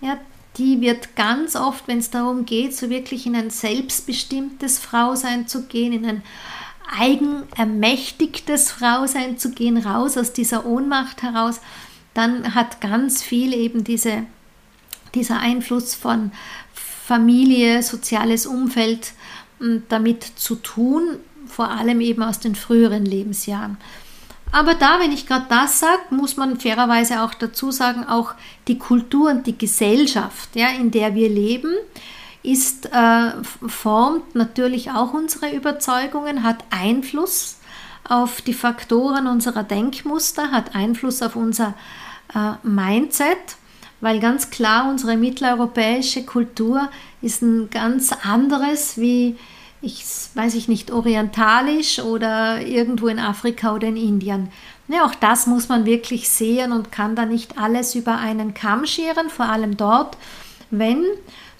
ja, 0.01 0.17
die 0.57 0.81
wird 0.81 1.15
ganz 1.15 1.55
oft, 1.55 1.87
wenn 1.87 1.99
es 1.99 2.09
darum 2.09 2.45
geht, 2.45 2.75
so 2.75 2.89
wirklich 2.89 3.25
in 3.25 3.35
ein 3.35 3.49
selbstbestimmtes 3.49 4.79
Frausein 4.79 5.47
zu 5.47 5.63
gehen, 5.63 5.93
in 5.93 6.05
ein 6.05 6.23
eigenermächtigtes 6.97 8.71
Frausein 8.71 9.37
zu 9.37 9.51
gehen, 9.51 9.77
raus 9.77 10.17
aus 10.17 10.33
dieser 10.33 10.65
Ohnmacht 10.65 11.21
heraus, 11.21 11.59
dann 12.13 12.55
hat 12.55 12.81
ganz 12.81 13.21
viel 13.21 13.53
eben 13.53 13.83
diese, 13.83 14.25
dieser 15.13 15.39
Einfluss 15.39 15.93
von 15.95 16.31
Familie, 16.73 17.83
soziales 17.83 18.45
Umfeld 18.45 19.13
damit 19.89 20.23
zu 20.23 20.55
tun, 20.55 21.17
vor 21.47 21.69
allem 21.69 22.01
eben 22.01 22.23
aus 22.23 22.39
den 22.39 22.55
früheren 22.55 23.05
Lebensjahren. 23.05 23.77
Aber 24.51 24.73
da, 24.73 24.99
wenn 24.99 25.11
ich 25.11 25.27
gerade 25.27 25.45
das 25.49 25.79
sage, 25.79 26.01
muss 26.09 26.37
man 26.37 26.59
fairerweise 26.59 27.21
auch 27.21 27.33
dazu 27.33 27.71
sagen, 27.71 28.05
auch 28.05 28.33
die 28.67 28.79
Kultur 28.79 29.29
und 29.29 29.45
die 29.45 29.57
Gesellschaft, 29.57 30.55
ja, 30.55 30.69
in 30.69 30.89
der 30.91 31.13
wir 31.13 31.29
leben, 31.29 31.73
ist, 32.43 32.87
äh, 32.87 33.31
formt 33.67 34.35
natürlich 34.35 34.91
auch 34.91 35.13
unsere 35.13 35.53
Überzeugungen, 35.53 36.43
hat 36.43 36.63
Einfluss 36.69 37.57
auf 38.07 38.41
die 38.41 38.53
Faktoren 38.53 39.27
unserer 39.27 39.63
Denkmuster, 39.63 40.51
hat 40.51 40.75
Einfluss 40.75 41.21
auf 41.21 41.35
unser 41.35 41.73
äh, 42.33 42.53
Mindset, 42.67 43.37
weil 44.01 44.19
ganz 44.19 44.49
klar 44.49 44.89
unsere 44.89 45.17
mitteleuropäische 45.17 46.25
Kultur 46.25 46.89
ist 47.21 47.41
ein 47.41 47.69
ganz 47.69 48.11
anderes 48.23 48.97
wie 48.97 49.35
ich 49.81 50.03
weiß 50.33 50.55
ich 50.55 50.67
nicht, 50.67 50.91
orientalisch 50.91 51.99
oder 51.99 52.61
irgendwo 52.61 53.07
in 53.07 53.19
Afrika 53.19 53.73
oder 53.73 53.87
in 53.87 53.95
Indien. 53.95 54.49
Ja, 54.87 55.05
auch 55.05 55.15
das 55.15 55.47
muss 55.47 55.69
man 55.69 55.85
wirklich 55.85 56.29
sehen 56.29 56.71
und 56.71 56.91
kann 56.91 57.15
da 57.15 57.25
nicht 57.25 57.57
alles 57.57 57.95
über 57.95 58.17
einen 58.17 58.53
Kamm 58.53 58.85
scheren, 58.85 59.29
vor 59.29 59.45
allem 59.45 59.77
dort, 59.77 60.17
wenn, 60.71 61.03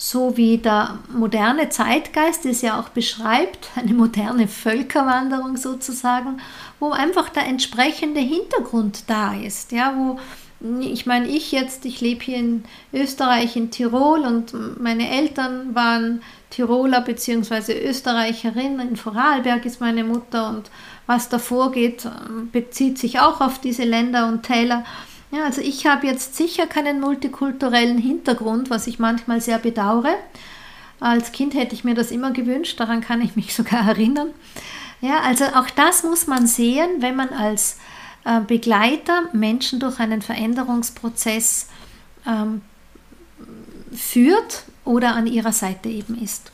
so 0.01 0.37
wie 0.37 0.57
der 0.57 0.97
moderne 1.13 1.67
Zeitgeist 1.67 2.45
es 2.45 2.61
ja 2.61 2.79
auch 2.79 2.87
beschreibt, 2.89 3.69
eine 3.75 3.93
moderne 3.93 4.47
Völkerwanderung 4.47 5.57
sozusagen, 5.57 6.39
wo 6.79 6.91
einfach 6.91 7.29
der 7.29 7.45
entsprechende 7.45 8.21
Hintergrund 8.21 9.03
da 9.07 9.35
ist, 9.35 9.73
ja, 9.73 9.93
wo 9.95 10.17
ich 10.81 11.05
meine, 11.05 11.27
ich 11.27 11.53
jetzt, 11.53 11.85
ich 11.85 12.01
lebe 12.01 12.21
hier 12.21 12.37
in 12.37 12.63
Österreich, 12.91 13.55
in 13.55 13.71
Tirol 13.71 14.21
und 14.21 14.53
meine 14.81 15.09
Eltern 15.09 15.73
waren 15.73 16.21
Tiroler 16.49 16.99
bzw. 16.99 17.87
Österreicherin. 17.87 18.77
In 18.81 18.97
Vorarlberg 18.97 19.65
ist 19.65 19.79
meine 19.79 20.03
Mutter 20.03 20.49
und 20.49 20.69
was 21.07 21.29
davor 21.29 21.71
geht, 21.71 22.05
bezieht 22.51 22.97
sich 22.97 23.21
auch 23.21 23.39
auf 23.39 23.59
diese 23.61 23.83
Länder 23.83 24.27
und 24.27 24.43
Täler. 24.43 24.83
Ja, 25.31 25.43
also 25.43 25.61
ich 25.61 25.85
habe 25.85 26.07
jetzt 26.07 26.35
sicher 26.35 26.65
keinen 26.65 26.99
multikulturellen 26.99 27.99
Hintergrund, 27.99 28.69
was 28.69 28.87
ich 28.87 28.97
manchmal 28.97 29.41
sehr 29.41 29.59
bedauere. 29.59 30.15
Als 30.99 31.31
Kind 31.31 31.53
hätte 31.53 31.75
ich 31.75 31.83
mir 31.83 31.93
das 31.93 32.11
immer 32.11 32.31
gewünscht, 32.31 32.79
daran 32.79 33.01
kann 33.01 33.21
ich 33.21 33.35
mich 33.35 33.53
sogar 33.55 33.87
erinnern. 33.87 34.31
Ja, 35.01 35.19
also 35.21 35.45
auch 35.45 35.69
das 35.69 36.03
muss 36.03 36.27
man 36.27 36.45
sehen, 36.47 37.01
wenn 37.01 37.15
man 37.15 37.29
als 37.29 37.77
äh, 38.25 38.41
Begleiter 38.41 39.29
Menschen 39.31 39.79
durch 39.79 39.99
einen 39.99 40.21
Veränderungsprozess 40.21 41.67
ähm, 42.27 42.61
führt 43.95 44.63
oder 44.83 45.15
an 45.15 45.27
ihrer 45.27 45.53
Seite 45.53 45.89
eben 45.89 46.21
ist. 46.21 46.51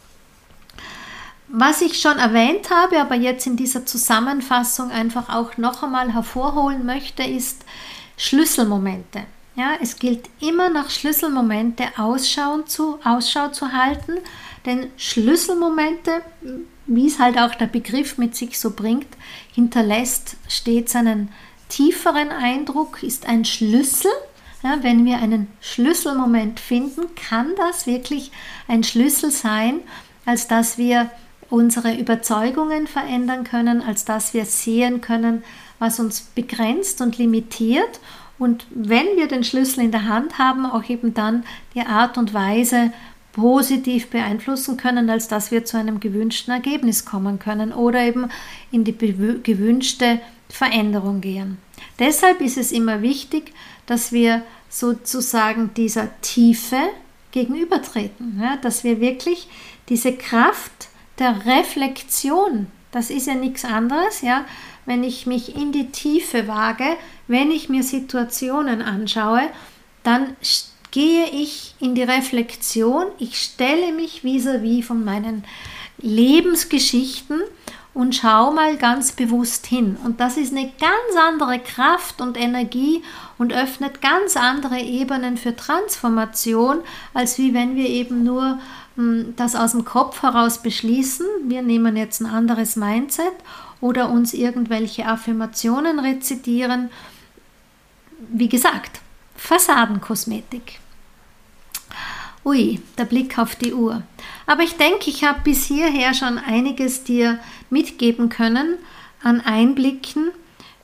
Was 1.48 1.82
ich 1.82 2.00
schon 2.00 2.18
erwähnt 2.18 2.70
habe, 2.70 3.00
aber 3.00 3.16
jetzt 3.16 3.48
in 3.48 3.56
dieser 3.56 3.86
Zusammenfassung 3.86 4.92
einfach 4.92 5.30
auch 5.30 5.58
noch 5.58 5.84
einmal 5.84 6.14
hervorholen 6.14 6.86
möchte, 6.86 7.24
ist 7.24 7.64
Schlüsselmomente. 8.18 9.24
Ja, 9.56 9.78
es 9.82 9.98
gilt 9.98 10.30
immer 10.42 10.70
nach 10.70 10.90
Schlüsselmomente 10.90 11.86
Ausschau 11.98 12.62
zu, 12.64 13.00
Ausschau 13.06 13.50
zu 13.50 13.72
halten, 13.72 14.18
denn 14.66 14.88
Schlüsselmomente, 14.98 16.22
wie 16.88 17.08
es 17.08 17.20
halt 17.20 17.38
auch 17.38 17.56
der 17.56 17.68
Begriff 17.68 18.18
mit 18.18 18.36
sich 18.36 18.60
so 18.60 18.72
bringt, 18.72 19.08
hinterlässt 19.54 20.36
stets 20.50 20.96
einen 20.96 21.30
tieferen 21.70 22.30
Eindruck, 22.30 23.02
ist 23.02 23.28
ein 23.28 23.46
Schlüssel. 23.46 24.12
Ja, 24.62 24.80
wenn 24.82 25.06
wir 25.06 25.20
einen 25.20 25.48
Schlüsselmoment 25.62 26.60
finden, 26.60 27.16
kann 27.16 27.54
das 27.56 27.88
wirklich 27.88 28.32
ein 28.68 28.84
Schlüssel 28.84 29.32
sein, 29.32 29.80
als 30.26 30.48
dass 30.48 30.78
wir 30.78 31.12
unsere 31.50 31.96
Überzeugungen 31.96 32.88
verändern 32.88 33.44
können, 33.44 33.82
als 33.82 34.04
dass 34.04 34.34
wir 34.34 34.46
sehen 34.46 35.02
können, 35.02 35.44
was 35.80 36.00
uns 36.00 36.22
begrenzt 36.22 37.02
und 37.02 37.18
limitiert. 37.18 38.00
Und 38.38 38.66
wenn 38.70 39.08
wir 39.16 39.28
den 39.28 39.44
Schlüssel 39.44 39.84
in 39.84 39.92
der 39.92 40.08
Hand 40.08 40.38
haben, 40.38 40.66
auch 40.66 40.90
eben 40.90 41.14
dann 41.14 41.44
die 41.74 41.82
Art 41.82 42.18
und 42.18 42.34
Weise 42.34 42.92
positiv 43.34 44.08
beeinflussen 44.08 44.78
können, 44.78 45.10
als 45.10 45.28
dass 45.28 45.52
wir 45.52 45.66
zu 45.66 45.78
einem 45.78 46.00
gewünschten 46.00 46.54
Ergebnis 46.54 47.04
kommen 47.04 47.38
können 47.38 47.74
oder 47.74 48.00
eben 48.00 48.30
in 48.72 48.86
die 48.86 48.96
gewünschte 48.96 50.20
Veränderung 50.48 51.20
gehen. 51.20 51.58
Deshalb 52.00 52.40
ist 52.40 52.58
es 52.58 52.72
immer 52.72 53.02
wichtig, 53.02 53.54
dass 53.86 54.12
wir 54.12 54.42
sozusagen 54.70 55.72
dieser 55.76 56.10
Tiefe 56.22 56.78
gegenübertreten, 57.32 58.40
ja, 58.42 58.56
dass 58.58 58.84
wir 58.84 59.02
wirklich 59.02 59.50
diese 59.90 60.14
Kraft 60.14 60.88
der 61.20 61.46
Reflexion, 61.46 62.68
das 62.92 63.10
ist 63.10 63.28
ja 63.28 63.36
nichts 63.36 63.66
anderes, 63.66 64.22
ja, 64.22 64.46
wenn 64.86 65.04
ich 65.04 65.26
mich 65.26 65.56
in 65.56 65.72
die 65.72 65.92
Tiefe 65.92 66.48
wage, 66.48 66.98
wenn 67.28 67.52
ich 67.52 67.70
mir 67.70 67.84
Situationen 67.84 68.82
anschaue, 68.82 69.42
dann 70.04 70.36
gehe 70.92 71.26
ich 71.28 71.76
in 71.80 71.96
die 71.96 72.04
Reflexion, 72.04 73.08
ich 73.20 73.38
stelle 73.38 73.92
mich 73.92 74.24
vis-à-vis 74.24 74.80
-vis 74.80 74.84
von 74.84 75.04
meinen 75.04 75.44
Lebensgeschichten 75.98 77.42
und 77.96 78.14
schau 78.14 78.52
mal 78.52 78.78
ganz 78.78 79.14
bewusst 79.14 79.66
hin. 79.66 79.98
Und 80.04 80.20
das 80.20 80.38
ist 80.38 80.52
eine 80.52 80.72
ganz 80.80 81.18
andere 81.18 81.60
Kraft 81.60 82.22
und 82.22 82.38
Energie 82.38 83.02
und 83.38 83.54
öffnet 83.54 84.02
ganz 84.02 84.36
andere 84.36 84.80
Ebenen 84.80 85.38
für 85.38 85.56
Transformation, 85.56 86.80
als 87.14 87.38
wie 87.38 87.54
wenn 87.54 87.76
wir 87.76 87.88
eben 87.88 88.24
nur 88.24 88.60
hm, 88.98 89.34
das 89.38 89.56
aus 89.56 89.72
dem 89.72 89.86
Kopf 89.86 90.22
heraus 90.24 90.62
beschließen. 90.62 91.26
Wir 91.46 91.62
nehmen 91.62 91.96
jetzt 91.96 92.20
ein 92.20 92.26
anderes 92.26 92.76
Mindset 92.76 93.34
oder 93.82 94.10
uns 94.10 94.34
irgendwelche 94.34 95.06
Affirmationen 95.06 96.00
rezitieren. 96.00 96.90
Wie 98.30 98.50
gesagt, 98.50 99.02
Fassadenkosmetik. 99.36 100.80
Ui, 102.46 102.80
der 102.98 103.06
Blick 103.06 103.40
auf 103.40 103.56
die 103.56 103.74
Uhr. 103.74 104.04
Aber 104.46 104.64
ich 104.64 104.78
denke, 104.78 105.10
ich 105.10 105.24
habe 105.24 105.42
bis 105.44 105.66
hierher 105.66 106.14
schon 106.14 106.38
einiges 106.38 107.04
dir 107.04 107.40
mitgeben 107.70 108.30
können 108.30 108.76
an 109.24 109.42
Einblicken, 109.42 110.32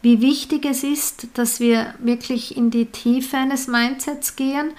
wie 0.02 0.22
wichtig 0.22 0.66
es 0.66 0.84
ist, 0.84 1.28
dass 1.36 1.60
wir 1.60 1.94
wirklich 2.00 2.58
in 2.58 2.72
die 2.72 2.88
Tiefe 2.88 3.38
eines 3.38 3.68
Mindsets 3.68 4.36
gehen. 4.36 4.72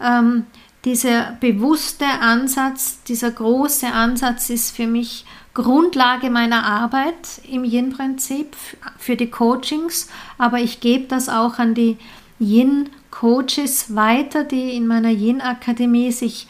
Ähm, 0.00 0.46
dieser 0.84 1.32
bewusste 1.40 2.06
Ansatz, 2.06 3.02
dieser 3.02 3.32
große 3.32 3.88
Ansatz 3.88 4.48
ist 4.50 4.76
für 4.76 4.86
mich 4.86 5.24
Grundlage 5.62 6.30
meiner 6.30 6.64
Arbeit 6.64 7.40
im 7.48 7.64
Yin-Prinzip 7.64 8.56
für 8.96 9.16
die 9.16 9.30
Coachings, 9.30 10.08
aber 10.38 10.60
ich 10.60 10.80
gebe 10.80 11.06
das 11.08 11.28
auch 11.28 11.58
an 11.58 11.74
die 11.74 11.98
Yin 12.38 12.90
Coaches 13.10 13.96
weiter, 13.96 14.44
die 14.44 14.76
in 14.76 14.86
meiner 14.86 15.10
Yin-Akademie 15.10 16.12
sich 16.12 16.46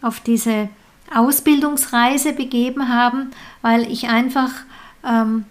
auf 0.00 0.20
diese 0.20 0.68
Ausbildungsreise 1.12 2.32
begeben 2.32 2.88
haben, 2.88 3.32
weil 3.60 3.90
ich 3.90 4.08
einfach 4.08 4.52
ähm, 5.04 5.44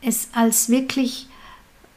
es 0.00 0.28
als 0.32 0.70
wirklich 0.70 1.28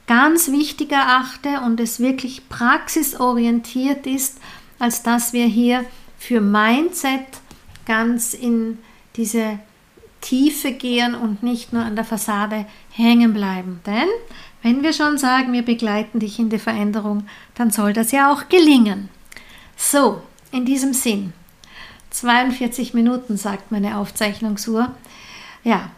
ganz 0.05 0.51
wichtig 0.51 0.91
erachte 0.91 1.61
und 1.65 1.79
es 1.79 1.99
wirklich 1.99 2.49
praxisorientiert 2.49 4.05
ist, 4.05 4.39
als 4.79 5.03
dass 5.03 5.31
wir 5.31 5.45
hier 5.45 5.85
für 6.17 6.41
Mindset 6.41 7.25
ganz 7.85 8.33
in 8.33 8.77
diese 9.15 9.59
Tiefe 10.27 10.73
gehen 10.73 11.15
und 11.15 11.41
nicht 11.41 11.71
nur 11.71 11.83
an 11.83 11.95
der 11.95 12.03
Fassade 12.03 12.65
hängen 12.91 13.33
bleiben. 13.33 13.79
Denn 13.85 14.09
wenn 14.61 14.83
wir 14.83 14.91
schon 14.91 15.17
sagen, 15.17 15.53
wir 15.53 15.61
begleiten 15.61 16.19
dich 16.19 16.37
in 16.37 16.49
die 16.49 16.59
Veränderung, 16.59 17.25
dann 17.55 17.71
soll 17.71 17.93
das 17.93 18.11
ja 18.11 18.29
auch 18.33 18.49
gelingen. 18.49 19.07
So, 19.77 20.21
in 20.51 20.65
diesem 20.65 20.91
Sinn, 20.91 21.31
42 22.09 22.93
Minuten 22.93 23.37
sagt 23.37 23.71
meine 23.71 23.97
Aufzeichnungsuhr. 23.97 24.93
Ja, 25.63 25.91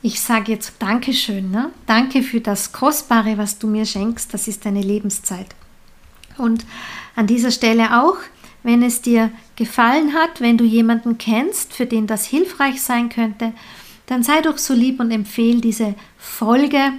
ich 0.00 0.20
sage 0.20 0.52
jetzt 0.52 0.74
Dankeschön. 0.78 1.50
Ne? 1.50 1.72
Danke 1.86 2.22
für 2.22 2.40
das 2.40 2.70
Kostbare, 2.70 3.36
was 3.36 3.58
du 3.58 3.66
mir 3.66 3.84
schenkst. 3.84 4.32
Das 4.32 4.46
ist 4.46 4.64
deine 4.64 4.82
Lebenszeit. 4.82 5.56
Und 6.38 6.64
an 7.16 7.26
dieser 7.26 7.50
Stelle 7.50 8.00
auch, 8.00 8.18
wenn 8.62 8.84
es 8.84 9.02
dir 9.02 9.32
gefallen 9.62 10.12
hat, 10.12 10.40
wenn 10.40 10.58
du 10.58 10.64
jemanden 10.64 11.18
kennst, 11.18 11.72
für 11.72 11.86
den 11.86 12.08
das 12.08 12.26
hilfreich 12.26 12.82
sein 12.82 13.08
könnte, 13.08 13.52
dann 14.06 14.24
sei 14.24 14.40
doch 14.40 14.58
so 14.58 14.74
lieb 14.74 14.98
und 14.98 15.12
empfehle 15.12 15.60
diese 15.60 15.94
Folge 16.18 16.92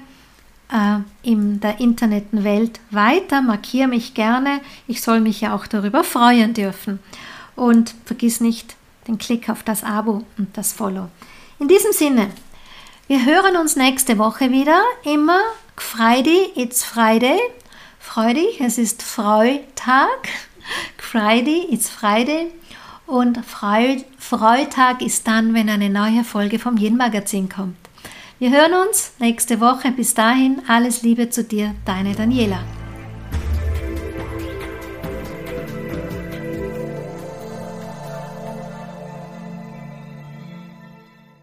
äh, 0.72 1.00
in 1.24 1.60
der 1.60 1.82
Internetwelt 1.82 2.80
weiter. 2.90 3.42
Markiere 3.42 3.90
mich 3.90 4.14
gerne. 4.14 4.62
Ich 4.88 5.02
soll 5.02 5.20
mich 5.20 5.42
ja 5.42 5.54
auch 5.54 5.68
darüber 5.68 6.06
freuen 6.06 6.54
dürfen. 6.54 7.00
Und 7.58 7.96
vergiss 8.06 8.40
nicht 8.40 8.76
den 9.10 9.18
Klick 9.18 9.50
auf 9.50 9.64
das 9.64 9.84
Abo 9.84 10.24
und 10.38 10.56
das 10.58 10.72
Follow. 10.72 11.10
In 11.60 11.68
diesem 11.68 11.92
Sinne, 11.92 12.30
wir 13.08 13.26
hören 13.26 13.58
uns 13.58 13.76
nächste 13.76 14.18
Woche 14.18 14.52
wieder. 14.52 14.82
Immer 15.04 15.42
Friday, 15.76 16.54
it's 16.56 16.82
Friday. 16.86 17.38
Freu 18.00 18.34
dich, 18.34 18.62
es 18.62 18.78
ist 18.78 19.04
Freitag. 19.04 20.30
Friday, 20.98 21.68
it's 21.70 21.90
Friday. 21.90 22.48
Und 23.06 23.40
Freitag 23.46 25.02
ist 25.02 25.28
dann, 25.28 25.54
wenn 25.54 25.70
eine 25.70 25.90
neue 25.90 26.24
Folge 26.24 26.58
vom 26.60 26.78
Yin 26.78 26.98
Magazin 26.98 27.50
kommt. 27.50 27.78
Wir 28.40 28.52
hören 28.52 28.74
uns 28.88 29.14
nächste 29.20 29.60
Woche. 29.60 29.92
Bis 29.92 30.14
dahin 30.14 30.62
alles 30.68 31.02
Liebe 31.04 31.30
zu 31.30 31.44
dir, 31.44 31.76
deine 31.86 32.14
Daniela. 32.16 32.60